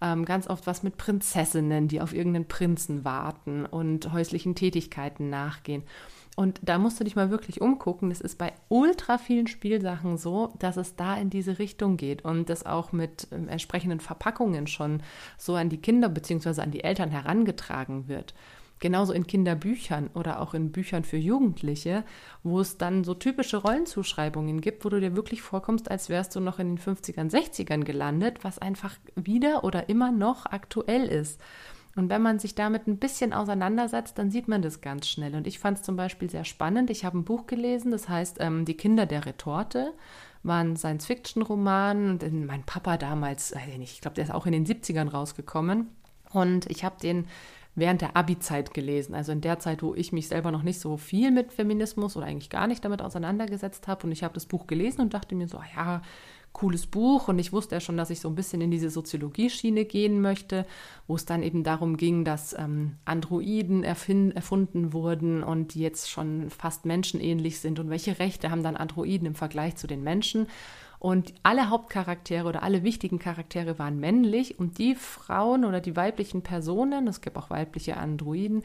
Ähm, 0.00 0.24
ganz 0.24 0.48
oft 0.48 0.66
was 0.66 0.82
mit 0.82 0.96
Prinzessinnen, 0.96 1.88
die 1.88 2.00
auf 2.00 2.14
irgendeinen 2.14 2.48
Prinzen 2.48 3.04
warten 3.04 3.66
und 3.66 4.10
häuslichen 4.12 4.54
Tätigkeiten 4.54 5.28
nachgehen. 5.28 5.82
Und 6.34 6.60
da 6.62 6.78
musst 6.78 6.98
du 6.98 7.04
dich 7.04 7.14
mal 7.14 7.30
wirklich 7.30 7.60
umgucken. 7.60 8.10
Es 8.10 8.22
ist 8.22 8.38
bei 8.38 8.54
ultra 8.68 9.18
vielen 9.18 9.46
Spielsachen 9.46 10.16
so, 10.16 10.54
dass 10.58 10.78
es 10.78 10.96
da 10.96 11.14
in 11.16 11.28
diese 11.28 11.58
Richtung 11.58 11.98
geht 11.98 12.24
und 12.24 12.48
das 12.48 12.64
auch 12.64 12.92
mit 12.92 13.28
äh, 13.30 13.36
entsprechenden 13.50 14.00
Verpackungen 14.00 14.66
schon 14.66 15.02
so 15.36 15.54
an 15.54 15.68
die 15.68 15.80
Kinder 15.80 16.08
bzw. 16.08 16.62
an 16.62 16.70
die 16.70 16.84
Eltern 16.84 17.10
herangetragen 17.10 18.08
wird. 18.08 18.34
Genauso 18.78 19.12
in 19.12 19.28
Kinderbüchern 19.28 20.10
oder 20.12 20.40
auch 20.40 20.54
in 20.54 20.72
Büchern 20.72 21.04
für 21.04 21.16
Jugendliche, 21.16 22.02
wo 22.42 22.58
es 22.58 22.78
dann 22.78 23.04
so 23.04 23.14
typische 23.14 23.58
Rollenzuschreibungen 23.58 24.60
gibt, 24.60 24.84
wo 24.84 24.88
du 24.88 24.98
dir 24.98 25.14
wirklich 25.14 25.40
vorkommst, 25.40 25.88
als 25.88 26.08
wärst 26.08 26.34
du 26.34 26.40
noch 26.40 26.58
in 26.58 26.74
den 26.74 26.78
50ern, 26.78 27.30
60ern 27.30 27.84
gelandet, 27.84 28.42
was 28.42 28.58
einfach 28.58 28.96
wieder 29.14 29.62
oder 29.62 29.88
immer 29.88 30.10
noch 30.10 30.46
aktuell 30.46 31.04
ist. 31.04 31.40
Und 31.94 32.08
wenn 32.08 32.22
man 32.22 32.38
sich 32.38 32.54
damit 32.54 32.86
ein 32.86 32.96
bisschen 32.96 33.32
auseinandersetzt, 33.32 34.18
dann 34.18 34.30
sieht 34.30 34.48
man 34.48 34.62
das 34.62 34.80
ganz 34.80 35.08
schnell. 35.08 35.34
Und 35.34 35.46
ich 35.46 35.58
fand 35.58 35.78
es 35.78 35.84
zum 35.84 35.96
Beispiel 35.96 36.30
sehr 36.30 36.44
spannend. 36.44 36.88
Ich 36.90 37.04
habe 37.04 37.18
ein 37.18 37.24
Buch 37.24 37.46
gelesen, 37.46 37.90
das 37.90 38.08
heißt 38.08 38.38
ähm, 38.40 38.64
Die 38.64 38.76
Kinder 38.76 39.04
der 39.04 39.26
Retorte. 39.26 39.92
War 40.42 40.60
ein 40.60 40.76
Science-Fiction-Roman. 40.76 42.10
Und 42.10 42.46
mein 42.46 42.62
Papa 42.62 42.96
damals, 42.96 43.54
ich 43.78 44.00
glaube, 44.00 44.14
der 44.14 44.24
ist 44.24 44.32
auch 44.32 44.46
in 44.46 44.52
den 44.52 44.66
70ern 44.66 45.10
rausgekommen. 45.10 45.88
Und 46.32 46.70
ich 46.70 46.82
habe 46.84 46.96
den 47.02 47.26
während 47.74 48.02
der 48.02 48.16
Abi-Zeit 48.16 48.74
gelesen, 48.74 49.14
also 49.14 49.32
in 49.32 49.40
der 49.40 49.58
Zeit, 49.58 49.82
wo 49.82 49.94
ich 49.94 50.12
mich 50.12 50.28
selber 50.28 50.50
noch 50.50 50.62
nicht 50.62 50.78
so 50.78 50.98
viel 50.98 51.30
mit 51.30 51.52
Feminismus 51.52 52.16
oder 52.16 52.26
eigentlich 52.26 52.50
gar 52.50 52.66
nicht 52.66 52.84
damit 52.84 53.00
auseinandergesetzt 53.00 53.88
habe. 53.88 54.06
Und 54.06 54.12
ich 54.12 54.22
habe 54.22 54.34
das 54.34 54.46
Buch 54.46 54.66
gelesen 54.66 55.00
und 55.00 55.14
dachte 55.14 55.34
mir 55.34 55.48
so, 55.48 55.58
ah 55.58 55.64
ja, 55.74 56.02
cooles 56.52 56.86
Buch 56.86 57.28
und 57.28 57.38
ich 57.38 57.52
wusste 57.52 57.76
ja 57.76 57.80
schon, 57.80 57.96
dass 57.96 58.10
ich 58.10 58.20
so 58.20 58.28
ein 58.28 58.34
bisschen 58.34 58.60
in 58.60 58.70
diese 58.70 58.90
Soziologie-Schiene 58.90 59.84
gehen 59.84 60.20
möchte, 60.20 60.66
wo 61.06 61.14
es 61.16 61.24
dann 61.24 61.42
eben 61.42 61.64
darum 61.64 61.96
ging, 61.96 62.24
dass 62.24 62.54
ähm, 62.58 62.96
Androiden 63.04 63.84
erfunden 63.84 64.92
wurden 64.92 65.42
und 65.42 65.74
die 65.74 65.80
jetzt 65.80 66.10
schon 66.10 66.50
fast 66.50 66.84
menschenähnlich 66.84 67.60
sind 67.60 67.78
und 67.78 67.90
welche 67.90 68.18
Rechte 68.18 68.50
haben 68.50 68.62
dann 68.62 68.76
Androiden 68.76 69.26
im 69.26 69.34
Vergleich 69.34 69.76
zu 69.76 69.86
den 69.86 70.02
Menschen. 70.02 70.46
Und 71.02 71.34
alle 71.42 71.68
Hauptcharaktere 71.68 72.46
oder 72.46 72.62
alle 72.62 72.84
wichtigen 72.84 73.18
Charaktere 73.18 73.76
waren 73.76 73.98
männlich 73.98 74.60
und 74.60 74.78
die 74.78 74.94
Frauen 74.94 75.64
oder 75.64 75.80
die 75.80 75.96
weiblichen 75.96 76.42
Personen, 76.42 77.08
es 77.08 77.20
gibt 77.20 77.36
auch 77.36 77.50
weibliche 77.50 77.96
Androiden, 77.96 78.62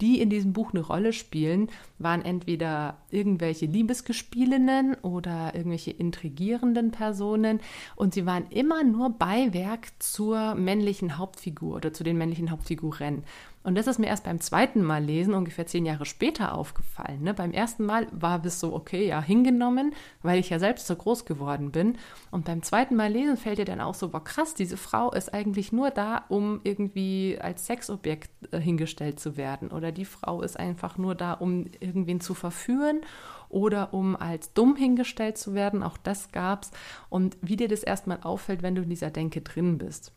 die 0.00 0.20
in 0.20 0.30
diesem 0.30 0.52
Buch 0.52 0.72
eine 0.72 0.82
Rolle 0.82 1.12
spielen, 1.12 1.68
waren 1.98 2.24
entweder 2.24 2.98
irgendwelche 3.10 3.66
Liebesgespielinnen 3.66 4.98
oder 5.02 5.52
irgendwelche 5.56 5.90
intrigierenden 5.90 6.92
Personen 6.92 7.58
und 7.96 8.14
sie 8.14 8.24
waren 8.24 8.46
immer 8.50 8.84
nur 8.84 9.10
Beiwerk 9.10 9.88
zur 9.98 10.54
männlichen 10.54 11.18
Hauptfigur 11.18 11.74
oder 11.74 11.92
zu 11.92 12.04
den 12.04 12.16
männlichen 12.16 12.52
Hauptfiguren. 12.52 13.24
Und 13.62 13.74
das 13.74 13.86
ist 13.86 13.98
mir 13.98 14.06
erst 14.06 14.24
beim 14.24 14.40
zweiten 14.40 14.82
Mal 14.82 15.04
lesen, 15.04 15.34
ungefähr 15.34 15.66
zehn 15.66 15.84
Jahre 15.84 16.06
später, 16.06 16.54
aufgefallen. 16.54 17.22
Ne? 17.22 17.34
Beim 17.34 17.52
ersten 17.52 17.84
Mal 17.84 18.06
war 18.10 18.42
es 18.44 18.58
so, 18.58 18.74
okay, 18.74 19.06
ja, 19.06 19.20
hingenommen, 19.20 19.92
weil 20.22 20.38
ich 20.38 20.48
ja 20.48 20.58
selbst 20.58 20.86
so 20.86 20.96
groß 20.96 21.26
geworden 21.26 21.70
bin. 21.70 21.98
Und 22.30 22.46
beim 22.46 22.62
zweiten 22.62 22.96
Mal 22.96 23.12
lesen 23.12 23.36
fällt 23.36 23.58
dir 23.58 23.66
dann 23.66 23.82
auch 23.82 23.94
so, 23.94 24.08
boah, 24.08 24.24
krass, 24.24 24.54
diese 24.54 24.78
Frau 24.78 25.10
ist 25.12 25.34
eigentlich 25.34 25.72
nur 25.72 25.90
da, 25.90 26.24
um 26.28 26.60
irgendwie 26.64 27.36
als 27.38 27.66
Sexobjekt 27.66 28.30
äh, 28.50 28.58
hingestellt 28.58 29.20
zu 29.20 29.36
werden. 29.36 29.70
Oder 29.70 29.92
die 29.92 30.06
Frau 30.06 30.40
ist 30.40 30.58
einfach 30.58 30.96
nur 30.96 31.14
da, 31.14 31.34
um 31.34 31.66
irgendwen 31.80 32.20
zu 32.20 32.32
verführen 32.32 33.02
oder 33.50 33.92
um 33.92 34.16
als 34.16 34.54
dumm 34.54 34.74
hingestellt 34.74 35.36
zu 35.36 35.52
werden. 35.52 35.82
Auch 35.82 35.98
das 35.98 36.32
gab's. 36.32 36.70
Und 37.10 37.36
wie 37.42 37.56
dir 37.56 37.68
das 37.68 37.82
erstmal 37.82 38.20
auffällt, 38.22 38.62
wenn 38.62 38.74
du 38.74 38.82
in 38.82 38.88
dieser 38.88 39.10
Denke 39.10 39.42
drin 39.42 39.76
bist. 39.76 40.12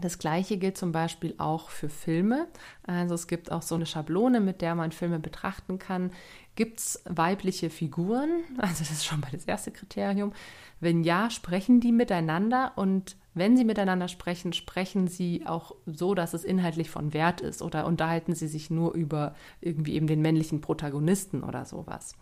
Das 0.00 0.18
gleiche 0.18 0.56
gilt 0.56 0.78
zum 0.78 0.90
Beispiel 0.90 1.34
auch 1.38 1.68
für 1.68 1.88
Filme. 1.88 2.48
Also 2.84 3.14
es 3.14 3.26
gibt 3.26 3.52
auch 3.52 3.62
so 3.62 3.74
eine 3.74 3.86
Schablone, 3.86 4.40
mit 4.40 4.62
der 4.62 4.74
man 4.74 4.90
Filme 4.90 5.18
betrachten 5.18 5.78
kann. 5.78 6.10
Gibt 6.54 6.80
es 6.80 7.02
weibliche 7.04 7.70
Figuren? 7.70 8.42
Also 8.58 8.80
das 8.80 8.90
ist 8.90 9.04
schon 9.04 9.20
mal 9.20 9.30
das 9.32 9.44
erste 9.44 9.70
Kriterium. 9.70 10.32
Wenn 10.80 11.04
ja, 11.04 11.30
sprechen 11.30 11.80
die 11.80 11.92
miteinander 11.92 12.72
und 12.76 13.16
wenn 13.34 13.56
sie 13.56 13.64
miteinander 13.64 14.08
sprechen, 14.08 14.52
sprechen 14.52 15.08
sie 15.08 15.46
auch 15.46 15.74
so, 15.86 16.14
dass 16.14 16.34
es 16.34 16.44
inhaltlich 16.44 16.90
von 16.90 17.14
Wert 17.14 17.40
ist 17.40 17.62
oder 17.62 17.86
unterhalten 17.86 18.34
sie 18.34 18.48
sich 18.48 18.70
nur 18.70 18.94
über 18.94 19.34
irgendwie 19.60 19.94
eben 19.94 20.06
den 20.06 20.20
männlichen 20.20 20.60
Protagonisten 20.60 21.42
oder 21.42 21.64
sowas. 21.64 22.16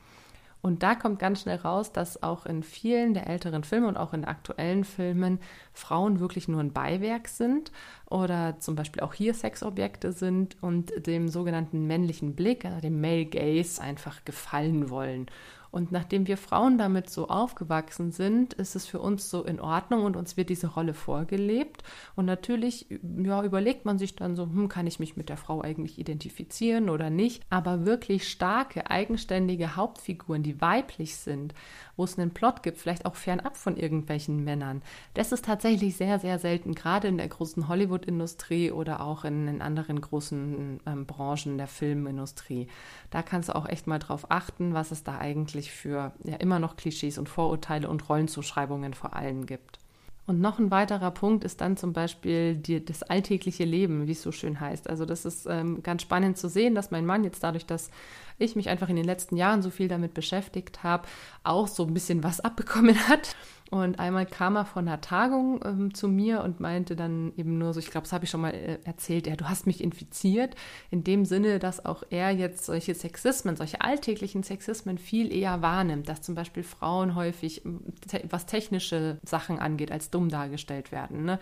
Und 0.63 0.83
da 0.83 0.95
kommt 0.95 1.19
ganz 1.19 1.43
schnell 1.43 1.57
raus, 1.57 1.93
dass 1.93 2.23
auch 2.23 2.45
in 2.45 2.63
vielen 2.63 3.15
der 3.15 3.27
älteren 3.27 3.65
Filme 3.65 3.89
und 3.89 3.97
auch 3.97 4.13
in 4.13 4.25
aktuellen 4.25 4.85
Filmen 4.85 5.41
Frauen 5.73 6.21
wirklich 6.21 6.49
nur 6.49 6.61
ein 6.61 6.73
Beiwerk 6.73 7.29
sind 7.29 7.73
oder 8.07 8.59
zum 8.59 8.75
Beispiel 8.75 9.03
auch 9.03 9.15
hier 9.15 9.33
Sexobjekte 9.33 10.13
sind 10.13 10.57
und 10.63 11.07
dem 11.07 11.29
sogenannten 11.29 11.87
männlichen 11.87 12.35
Blick, 12.35 12.65
also 12.65 12.81
dem 12.81 13.01
Male 13.01 13.27
Gaze, 13.27 13.81
einfach 13.81 14.25
gefallen 14.25 14.91
wollen. 14.91 15.27
Und 15.71 15.93
nachdem 15.93 16.27
wir 16.27 16.37
Frauen 16.37 16.79
damit 16.79 17.11
so 17.11 17.29
aufgewachsen 17.29 18.11
sind, 18.11 18.55
ist 18.55 18.75
es 18.75 18.87
für 18.87 19.01
uns 19.01 19.31
so 19.31 19.45
in 19.45 19.61
Ordnung 19.61 20.05
und 20.05 20.17
uns 20.17 20.37
wird 20.37 20.51
diese 20.51 20.67
Rolle 20.67 20.95
vorgelebt. 20.95 21.85
Und 22.17 22.27
natürlich 22.27 22.87
ja, 23.23 23.45
überlegt 23.45 23.85
man 23.85 23.99
sich 23.99 24.17
dann 24.17 24.35
so, 24.35 24.45
hm, 24.45 24.69
kann 24.69 24.87
ich 24.87 24.99
mich 24.99 25.17
mit 25.17 25.29
der 25.29 25.37
Frau 25.37 25.61
eigentlich 25.61 25.99
identifizieren 25.99 26.91
oder 26.91 27.09
nicht? 27.09 27.45
Aber 27.51 27.85
wirklich 27.87 28.29
starke, 28.29 28.91
eigenständige 28.91 29.77
Hauptfiguren, 29.77 30.43
die 30.43 30.61
weiblich 30.61 31.17
sind, 31.17 31.55
wo 31.97 32.05
es 32.05 32.19
einen 32.19 32.33
Plot 32.33 32.63
gibt, 32.63 32.79
vielleicht 32.79 33.07
auch 33.07 33.15
fernab 33.15 33.57
von 33.57 33.77
irgendwelchen 33.77 34.43
Männern, 34.43 34.83
das 35.15 35.33
ist 35.33 35.45
tatsächlich 35.45 35.97
sehr, 35.97 36.19
sehr 36.19 36.39
selten, 36.39 36.75
gerade 36.75 37.09
in 37.09 37.19
der 37.19 37.29
großen 37.29 37.69
Hollywood-Industrie 37.69 38.73
oder 38.73 39.01
auch 39.01 39.25
in, 39.25 39.47
in 39.49 39.63
anderen 39.63 40.01
großen 40.01 40.81
ähm, 40.87 41.07
Branchen 41.07 41.59
der 41.59 41.67
Filmindustrie. 41.67 42.69
Da 43.11 43.23
kannst 43.23 43.51
du 43.51 43.55
auch 43.55 43.69
echt 43.69 43.87
mal 43.87 43.99
drauf 43.99 44.31
achten, 44.31 44.75
was 44.75 44.91
es 44.91 45.05
da 45.05 45.19
eigentlich 45.19 45.60
eigentlich 45.61 45.73
für 45.73 46.13
ja 46.25 46.37
immer 46.37 46.59
noch 46.59 46.77
Klischees 46.77 47.19
und 47.19 47.29
Vorurteile 47.29 47.89
und 47.89 48.09
Rollenzuschreibungen 48.09 48.95
vor 48.95 49.15
allem 49.15 49.47
gibt. 49.47 49.79
Und 50.27 50.41
noch 50.41 50.61
ein 50.61 50.71
weiterer 50.71 51.11
Punkt 51.11 51.43
ist 51.45 51.61
dann 51.61 51.77
zum 51.77 51.93
Beispiel 51.93 52.55
die, 52.55 52.85
das 52.85 53.03
alltägliche 53.03 53.65
Leben, 53.65 54.07
wie 54.07 54.13
es 54.13 54.23
so 54.23 54.31
schön 54.31 54.61
heißt. 54.61 54.89
Also 54.89 55.05
das 55.05 55.25
ist 55.25 55.47
ähm, 55.47 55.83
ganz 55.83 56.03
spannend 56.03 56.39
zu 56.39 56.49
sehen, 56.49 56.75
dass 56.75 56.93
mein 56.93 57.05
Mann 57.05 57.25
jetzt 57.25 57.43
dadurch, 57.43 57.67
dass 57.67 57.91
ich 58.39 58.55
mich 58.55 58.69
einfach 58.69 58.89
in 58.89 58.97
den 58.97 59.05
letzten 59.05 59.37
Jahren 59.37 59.61
so 59.61 59.71
viel 59.71 59.89
damit 59.89 60.15
beschäftigt 60.15 60.85
habe, 60.85 61.09
auch 61.43 61.67
so 61.67 61.85
ein 61.85 61.95
bisschen 61.95 62.23
was 62.23 62.41
abbekommen 62.41 62.97
hat. 63.09 63.35
Und 63.71 64.01
einmal 64.01 64.27
kam 64.27 64.57
er 64.57 64.65
von 64.65 64.89
einer 64.89 65.01
Tagung 65.01 65.61
ähm, 65.65 65.95
zu 65.95 66.09
mir 66.09 66.43
und 66.43 66.59
meinte 66.59 66.97
dann 66.97 67.33
eben 67.37 67.57
nur 67.57 67.73
so, 67.73 67.79
ich 67.79 67.91
glaube, 67.91 68.05
das 68.05 68.13
habe 68.13 68.25
ich 68.25 68.31
schon 68.31 68.41
mal 68.41 68.53
äh, 68.53 68.79
erzählt, 68.83 69.29
ja, 69.29 69.37
du 69.37 69.49
hast 69.49 69.65
mich 69.65 69.83
infiziert, 69.83 70.57
in 70.91 71.05
dem 71.05 71.25
Sinne, 71.25 71.61
dass 71.61 71.85
auch 71.87 72.03
er 72.11 72.33
jetzt 72.33 72.65
solche 72.65 72.95
Sexismen, 72.97 73.55
solche 73.55 73.81
alltäglichen 73.81 74.43
Sexismen 74.43 74.99
viel 74.99 75.33
eher 75.33 75.63
wahrnimmt, 75.63 76.09
dass 76.09 76.21
zum 76.21 76.35
Beispiel 76.35 76.65
Frauen 76.65 77.15
häufig, 77.15 77.63
te 78.09 78.25
was 78.29 78.47
technische 78.47 79.19
Sachen 79.23 79.61
angeht, 79.61 79.93
als 79.93 80.11
dumm 80.11 80.31
dargestellt 80.31 80.91
werden. 80.91 81.25
Ne? 81.25 81.39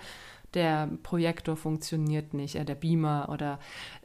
Der 0.55 0.89
Projektor 1.03 1.57
funktioniert 1.57 2.35
nicht, 2.35 2.55
äh, 2.55 2.65
der 2.65 2.75
Beamer 2.75 3.29
oder 3.31 3.59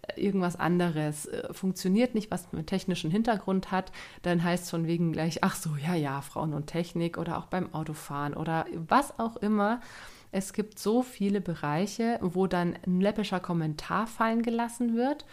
äh, 0.08 0.22
irgendwas 0.22 0.56
anderes 0.56 1.26
äh, 1.26 1.54
funktioniert 1.54 2.16
nicht, 2.16 2.32
was 2.32 2.52
einen 2.52 2.66
technischen 2.66 3.12
Hintergrund 3.12 3.72
hat, 3.72 3.92
dann 4.22 4.44
heißt 4.44 4.66
es 4.66 4.70
von 4.70 4.88
wegen 4.88 5.12
gleich, 5.14 5.44
ach 5.44 5.56
so, 5.56 5.76
ja, 5.76 5.96
ja, 5.96 6.22
Frauen 6.22 6.54
und 6.54 6.68
Technik 6.68 7.18
oder 7.18 7.38
auch 7.38 7.46
beim 7.46 7.74
Autofahren 7.74 8.34
oder 8.34 8.66
was 8.88 9.18
auch 9.20 9.38
immer. 9.38 9.80
Es 10.32 10.54
gibt 10.54 10.80
so 10.80 11.04
viele 11.04 11.42
Bereiche, 11.42 12.18
wo 12.22 12.48
dann 12.48 12.76
ein 12.86 13.02
läppischer 13.02 13.40
Kommentar 13.40 14.08
fallen 14.08 14.42
gelassen 14.42 14.96
wird 14.96 15.26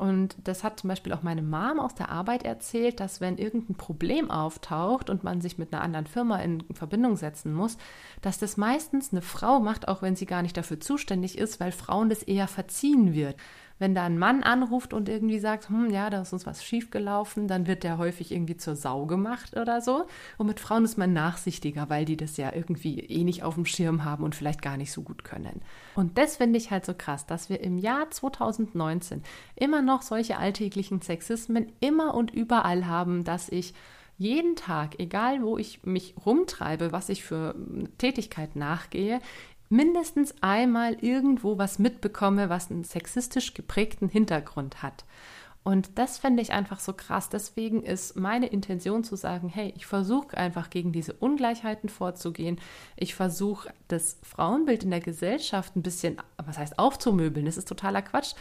und 0.00 0.36
das 0.44 0.64
hat 0.64 0.80
zum 0.80 0.88
Beispiel 0.88 1.12
auch 1.12 1.22
meine 1.22 1.42
Mom 1.42 1.78
aus 1.78 1.94
der 1.94 2.08
Arbeit 2.08 2.42
erzählt, 2.42 3.00
dass 3.00 3.20
wenn 3.20 3.36
irgendein 3.36 3.76
Problem 3.76 4.30
auftaucht 4.30 5.10
und 5.10 5.24
man 5.24 5.42
sich 5.42 5.58
mit 5.58 5.74
einer 5.74 5.82
anderen 5.82 6.06
Firma 6.06 6.38
in 6.38 6.64
Verbindung 6.72 7.16
setzen 7.16 7.52
muss, 7.52 7.76
dass 8.22 8.38
das 8.38 8.56
meistens 8.56 9.12
eine 9.12 9.20
Frau 9.20 9.60
macht, 9.60 9.88
auch 9.88 10.00
wenn 10.00 10.16
sie 10.16 10.24
gar 10.24 10.40
nicht 10.40 10.56
dafür 10.56 10.80
zuständig 10.80 11.36
ist, 11.36 11.60
weil 11.60 11.70
Frauen 11.70 12.08
das 12.08 12.22
eher 12.22 12.48
verziehen 12.48 13.12
wird 13.12 13.36
wenn 13.80 13.94
da 13.94 14.04
ein 14.04 14.18
Mann 14.18 14.42
anruft 14.42 14.92
und 14.92 15.08
irgendwie 15.08 15.40
sagt, 15.40 15.70
hm, 15.70 15.90
ja, 15.90 16.10
da 16.10 16.20
ist 16.20 16.32
uns 16.32 16.46
was 16.46 16.62
schiefgelaufen, 16.62 17.48
dann 17.48 17.66
wird 17.66 17.82
der 17.82 17.98
häufig 17.98 18.30
irgendwie 18.30 18.58
zur 18.58 18.76
Sau 18.76 19.06
gemacht 19.06 19.56
oder 19.56 19.80
so. 19.80 20.06
Und 20.36 20.46
mit 20.46 20.60
Frauen 20.60 20.84
ist 20.84 20.98
man 20.98 21.12
nachsichtiger, 21.14 21.88
weil 21.88 22.04
die 22.04 22.16
das 22.16 22.36
ja 22.36 22.52
irgendwie 22.54 23.00
eh 23.00 23.24
nicht 23.24 23.42
auf 23.42 23.54
dem 23.54 23.64
Schirm 23.64 24.04
haben 24.04 24.22
und 24.22 24.34
vielleicht 24.34 24.60
gar 24.60 24.76
nicht 24.76 24.92
so 24.92 25.02
gut 25.02 25.24
können. 25.24 25.62
Und 25.96 26.18
das 26.18 26.36
finde 26.36 26.58
ich 26.58 26.70
halt 26.70 26.84
so 26.84 26.92
krass, 26.94 27.26
dass 27.26 27.48
wir 27.48 27.60
im 27.62 27.78
Jahr 27.78 28.10
2019 28.10 29.22
immer 29.56 29.80
noch 29.80 30.02
solche 30.02 30.36
alltäglichen 30.36 31.00
Sexismen 31.00 31.72
immer 31.80 32.14
und 32.14 32.30
überall 32.30 32.86
haben, 32.86 33.24
dass 33.24 33.48
ich 33.48 33.72
jeden 34.18 34.54
Tag, 34.54 35.00
egal 35.00 35.42
wo 35.42 35.56
ich 35.56 35.82
mich 35.84 36.14
rumtreibe, 36.26 36.92
was 36.92 37.08
ich 37.08 37.24
für 37.24 37.54
Tätigkeit 37.96 38.54
nachgehe, 38.54 39.20
mindestens 39.70 40.34
einmal 40.42 40.94
irgendwo 41.02 41.56
was 41.56 41.78
mitbekomme, 41.78 42.50
was 42.50 42.70
einen 42.70 42.84
sexistisch 42.84 43.54
geprägten 43.54 44.08
Hintergrund 44.08 44.82
hat. 44.82 45.04
Und 45.62 45.98
das 45.98 46.18
finde 46.18 46.42
ich 46.42 46.52
einfach 46.52 46.80
so 46.80 46.92
krass. 46.92 47.28
Deswegen 47.28 47.82
ist 47.82 48.16
meine 48.16 48.46
Intention 48.46 49.04
zu 49.04 49.14
sagen, 49.14 49.48
hey, 49.48 49.72
ich 49.76 49.86
versuche 49.86 50.36
einfach 50.36 50.70
gegen 50.70 50.90
diese 50.90 51.12
Ungleichheiten 51.12 51.88
vorzugehen. 51.88 52.58
Ich 52.96 53.14
versuche 53.14 53.72
das 53.88 54.18
Frauenbild 54.22 54.84
in 54.84 54.90
der 54.90 55.00
Gesellschaft 55.00 55.76
ein 55.76 55.82
bisschen, 55.82 56.16
was 56.38 56.58
heißt 56.58 56.78
aufzumöbeln. 56.78 57.46
Das 57.46 57.58
ist 57.58 57.68
totaler 57.68 58.02
Quatsch. 58.02 58.34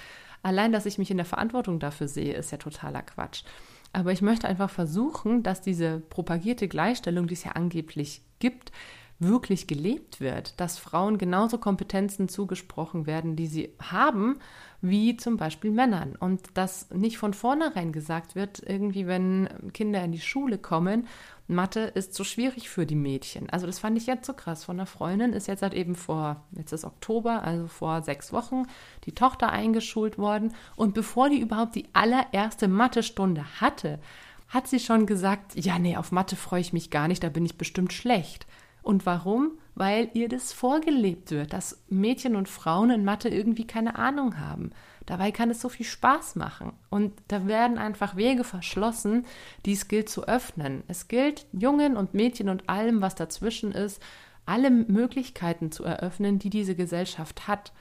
Allein, 0.44 0.72
dass 0.72 0.86
ich 0.86 0.98
mich 0.98 1.12
in 1.12 1.18
der 1.18 1.26
Verantwortung 1.26 1.80
dafür 1.80 2.08
sehe, 2.08 2.34
ist 2.34 2.52
ja 2.52 2.58
totaler 2.58 3.02
Quatsch. 3.02 3.44
Aber 3.92 4.14
ich 4.14 4.22
möchte 4.22 4.48
einfach 4.48 4.70
versuchen, 4.70 5.44
dass 5.44 5.62
diese 5.62 6.00
propagierte 6.00 6.68
Gleichstellung, 6.70 7.28
die 7.28 7.34
es 7.34 7.44
ja 7.44 7.52
angeblich 7.52 8.22
gibt, 8.40 8.72
wirklich 9.20 9.68
gelebt 9.68 10.22
wird, 10.22 10.60
dass 10.60 10.80
Frauen 10.80 11.18
genauso 11.18 11.58
Kompetenzen 11.58 12.30
zugesprochen 12.30 13.06
werden, 13.06 13.36
die 13.36 13.48
sie 13.48 13.74
haben, 13.82 14.40
wie 14.82 15.18
zum 15.18 15.36
Beispiel 15.36 15.72
Männern. 15.72 16.16
Und 16.16 16.42
dass 16.54 16.90
nicht 16.92 17.18
von 17.18 17.34
vornherein 17.34 17.92
gesagt 17.92 18.36
wird, 18.36 18.64
irgendwie, 18.66 19.08
wenn 19.08 19.50
Kinder 19.74 20.02
in 20.04 20.14
die 20.14 20.22
Schule 20.22 20.58
kommen, 20.58 21.06
Mathe 21.48 21.82
ist 21.82 22.14
so 22.14 22.24
schwierig 22.24 22.70
für 22.70 22.86
die 22.86 22.96
Mädchen. 22.96 23.50
Also 23.50 23.66
das 23.66 23.80
fand 23.80 23.98
ich 23.98 24.06
jetzt 24.06 24.26
so 24.26 24.34
krass. 24.34 24.64
Von 24.64 24.78
einer 24.78 24.86
Freundin 24.86 25.34
ist 25.34 25.48
jetzt 25.48 25.64
halt 25.64 25.74
eben 25.74 25.96
vor, 25.96 26.46
jetzt 26.52 26.72
ist 26.72 26.86
Oktober, 26.86 27.44
also 27.44 27.68
vor 27.68 28.04
sechs 28.04 28.32
Wochen, 28.32 28.68
die 29.06 29.14
Tochter 29.14 29.50
eingeschult 29.50 30.18
worden. 30.18 30.54
Und 30.76 30.94
bevor 30.94 31.30
die 31.30 31.42
überhaupt 31.42 31.76
die 31.76 31.90
allererste 31.92 32.68
Mathestunde 32.68 33.44
hatte, 33.60 34.00
hat 34.48 34.68
sie 34.68 34.80
schon 34.80 35.06
gesagt, 35.06 35.56
ja, 35.56 35.78
nee, 35.78 35.98
auf 35.98 36.12
Mathe 36.12 36.36
freue 36.36 36.62
ich 36.62 36.72
mich 36.72 36.90
gar 36.90 37.08
nicht, 37.08 37.24
da 37.24 37.30
bin 37.30 37.46
ich 37.46 37.58
bestimmt 37.58 37.94
schlecht. 37.94 38.48
Und 38.82 39.06
warum? 39.06 39.58
Weil 39.76 40.10
ihr 40.14 40.30
das 40.30 40.54
vorgelebt 40.54 41.32
wird, 41.32 41.54
dass 41.54 41.84
Mädchen 41.90 42.36
und 42.36 42.50
Frauen 42.50 42.90
in 42.90 43.06
Mathe 43.06 43.30
irgendwie 43.30 43.68
keine 43.68 43.98
Ahnung 43.98 44.40
haben. 44.40 44.72
Dabei 45.06 45.32
kann 45.32 45.50
es 45.50 45.62
so 45.62 45.70
viel 45.70 45.86
Spaß 45.86 46.36
machen. 46.36 46.74
Und 46.90 47.14
da 47.30 47.48
werden 47.48 47.78
einfach 47.78 48.16
Wege 48.16 48.44
verschlossen, 48.44 49.26
die 49.66 49.74
es 49.74 49.88
gilt 49.88 50.10
zu 50.10 50.28
öffnen. 50.28 50.84
Es 50.88 51.08
gilt, 51.08 51.48
Jungen 51.52 51.98
und 51.98 52.14
Mädchen 52.14 52.50
und 52.50 52.70
allem, 52.70 53.02
was 53.02 53.16
dazwischen 53.16 53.72
ist, 53.72 54.02
alle 54.46 54.70
Möglichkeiten 54.70 55.72
zu 55.72 55.84
eröffnen, 55.84 56.40
die 56.40 56.50
diese 56.50 56.76
Gesellschaft 56.76 57.48
hat. 57.48 57.72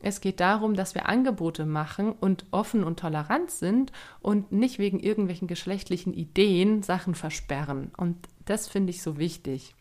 Es 0.00 0.20
geht 0.20 0.40
darum, 0.40 0.74
dass 0.74 0.94
wir 0.94 1.08
Angebote 1.08 1.66
machen 1.66 2.12
und 2.12 2.46
offen 2.52 2.84
und 2.84 3.00
tolerant 3.00 3.50
sind 3.50 3.90
und 4.20 4.52
nicht 4.52 4.78
wegen 4.78 5.00
irgendwelchen 5.00 5.48
geschlechtlichen 5.48 6.12
Ideen 6.14 6.82
Sachen 6.82 7.14
versperren. 7.14 7.90
Und 7.96 8.16
das 8.44 8.68
finde 8.68 8.90
ich 8.90 9.02
so 9.02 9.18
wichtig. 9.18 9.74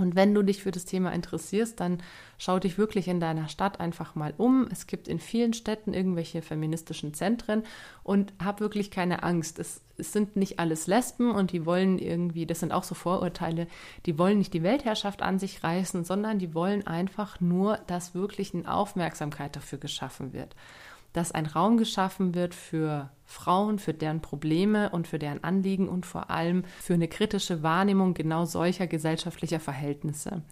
Und 0.00 0.14
wenn 0.14 0.34
du 0.34 0.42
dich 0.42 0.62
für 0.62 0.70
das 0.70 0.84
Thema 0.84 1.12
interessierst, 1.12 1.78
dann 1.80 1.98
schau 2.38 2.58
dich 2.58 2.78
wirklich 2.78 3.08
in 3.08 3.20
deiner 3.20 3.48
Stadt 3.48 3.80
einfach 3.80 4.14
mal 4.14 4.34
um. 4.36 4.68
Es 4.70 4.86
gibt 4.86 5.08
in 5.08 5.18
vielen 5.18 5.52
Städten 5.52 5.92
irgendwelche 5.92 6.42
feministischen 6.42 7.14
Zentren 7.14 7.62
und 8.02 8.32
hab 8.42 8.60
wirklich 8.60 8.90
keine 8.90 9.22
Angst. 9.22 9.58
Es, 9.58 9.82
es, 9.96 10.12
sind 10.12 10.36
nicht 10.36 10.58
alles 10.58 10.86
Lesben 10.86 11.30
und 11.30 11.52
die 11.52 11.66
wollen 11.66 11.98
irgendwie, 11.98 12.46
das 12.46 12.60
sind 12.60 12.72
auch 12.72 12.84
so 12.84 12.94
Vorurteile, 12.94 13.66
die 14.06 14.18
wollen 14.18 14.38
nicht 14.38 14.54
die 14.54 14.62
Weltherrschaft 14.62 15.22
an 15.22 15.38
sich 15.38 15.62
reißen, 15.62 16.04
sondern 16.04 16.38
die 16.38 16.54
wollen 16.54 16.86
einfach 16.86 17.40
nur, 17.40 17.78
dass 17.86 18.14
wirklich 18.14 18.54
eine 18.54 18.72
Aufmerksamkeit 18.72 19.54
dafür 19.56 19.78
geschaffen 19.78 20.32
wird 20.32 20.54
dass 21.12 21.32
ein 21.32 21.46
Raum 21.46 21.76
geschaffen 21.76 22.34
wird 22.34 22.54
für 22.54 23.10
Frauen, 23.24 23.78
für 23.78 23.94
deren 23.94 24.20
Probleme 24.20 24.90
und 24.90 25.08
für 25.08 25.18
deren 25.18 25.42
Anliegen 25.44 25.88
und 25.88 26.06
vor 26.06 26.30
allem 26.30 26.64
für 26.80 26.94
eine 26.94 27.08
kritische 27.08 27.62
Wahrnehmung 27.62 28.14
genau 28.14 28.44
solcher 28.44 28.86
gesellschaftlicher 28.86 29.60
Verhältnisse. 29.60 30.42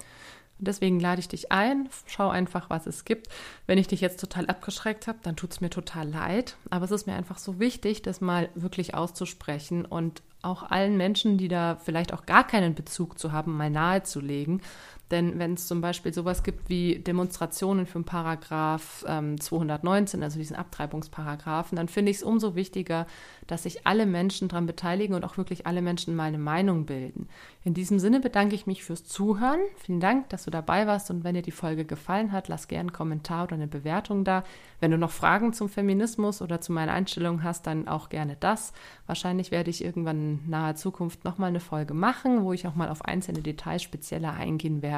Und 0.58 0.66
deswegen 0.66 0.98
lade 0.98 1.20
ich 1.20 1.28
dich 1.28 1.52
ein, 1.52 1.88
schau 2.06 2.30
einfach, 2.30 2.68
was 2.68 2.86
es 2.86 3.04
gibt. 3.04 3.28
Wenn 3.66 3.78
ich 3.78 3.86
dich 3.86 4.00
jetzt 4.00 4.20
total 4.20 4.46
abgeschreckt 4.46 5.06
habe, 5.06 5.18
dann 5.22 5.36
tut 5.36 5.52
es 5.52 5.60
mir 5.60 5.70
total 5.70 6.08
leid. 6.08 6.56
Aber 6.70 6.84
es 6.84 6.90
ist 6.90 7.06
mir 7.06 7.14
einfach 7.14 7.38
so 7.38 7.60
wichtig, 7.60 8.02
das 8.02 8.20
mal 8.20 8.48
wirklich 8.54 8.94
auszusprechen 8.94 9.84
und 9.84 10.22
auch 10.42 10.64
allen 10.64 10.96
Menschen, 10.96 11.38
die 11.38 11.48
da 11.48 11.76
vielleicht 11.76 12.12
auch 12.12 12.26
gar 12.26 12.46
keinen 12.46 12.74
Bezug 12.74 13.18
zu 13.18 13.32
haben, 13.32 13.56
mal 13.56 13.70
nahezulegen, 13.70 14.62
denn 15.10 15.38
wenn 15.38 15.54
es 15.54 15.66
zum 15.66 15.80
Beispiel 15.80 16.12
sowas 16.12 16.42
gibt 16.42 16.68
wie 16.68 16.98
Demonstrationen 16.98 17.86
für 17.86 17.98
den 17.98 18.04
Paragraph 18.04 19.04
ähm, 19.08 19.40
219, 19.40 20.22
also 20.22 20.38
diesen 20.38 20.56
Abtreibungsparagraphen, 20.56 21.76
dann 21.76 21.88
finde 21.88 22.10
ich 22.10 22.18
es 22.18 22.22
umso 22.22 22.54
wichtiger, 22.54 23.06
dass 23.46 23.62
sich 23.62 23.86
alle 23.86 24.04
Menschen 24.04 24.48
daran 24.48 24.66
beteiligen 24.66 25.14
und 25.14 25.24
auch 25.24 25.38
wirklich 25.38 25.66
alle 25.66 25.80
Menschen 25.80 26.14
mal 26.14 26.24
eine 26.24 26.38
Meinung 26.38 26.84
bilden. 26.84 27.28
In 27.64 27.72
diesem 27.74 27.98
Sinne 27.98 28.20
bedanke 28.20 28.54
ich 28.54 28.66
mich 28.66 28.84
fürs 28.84 29.04
Zuhören. 29.04 29.60
Vielen 29.76 30.00
Dank, 30.00 30.28
dass 30.28 30.44
du 30.44 30.50
dabei 30.50 30.86
warst 30.86 31.10
und 31.10 31.24
wenn 31.24 31.34
dir 31.34 31.42
die 31.42 31.50
Folge 31.50 31.84
gefallen 31.84 32.32
hat, 32.32 32.48
lass 32.48 32.68
gerne 32.68 32.88
einen 32.88 32.92
Kommentar 32.92 33.44
oder 33.44 33.54
eine 33.54 33.66
Bewertung 33.66 34.24
da. 34.24 34.44
Wenn 34.80 34.90
du 34.90 34.98
noch 34.98 35.10
Fragen 35.10 35.52
zum 35.52 35.68
Feminismus 35.68 36.42
oder 36.42 36.60
zu 36.60 36.72
meiner 36.72 36.92
Einstellung 36.92 37.42
hast, 37.42 37.66
dann 37.66 37.88
auch 37.88 38.10
gerne 38.10 38.36
das. 38.38 38.72
Wahrscheinlich 39.06 39.50
werde 39.50 39.70
ich 39.70 39.82
irgendwann 39.82 40.18
in 40.18 40.50
naher 40.50 40.76
Zukunft 40.76 41.24
nochmal 41.24 41.48
eine 41.48 41.60
Folge 41.60 41.94
machen, 41.94 42.44
wo 42.44 42.52
ich 42.52 42.66
auch 42.66 42.74
mal 42.74 42.88
auf 42.88 43.04
einzelne 43.04 43.40
Details 43.40 43.82
spezieller 43.82 44.34
eingehen 44.34 44.82
werde. 44.82 44.97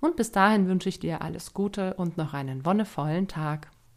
Und 0.00 0.16
bis 0.16 0.32
dahin 0.32 0.66
wünsche 0.66 0.88
ich 0.88 0.98
dir 0.98 1.22
alles 1.22 1.52
Gute 1.52 1.94
und 1.94 2.16
noch 2.16 2.34
einen 2.34 2.64
wonnevollen 2.64 3.28
Tag. 3.28 3.70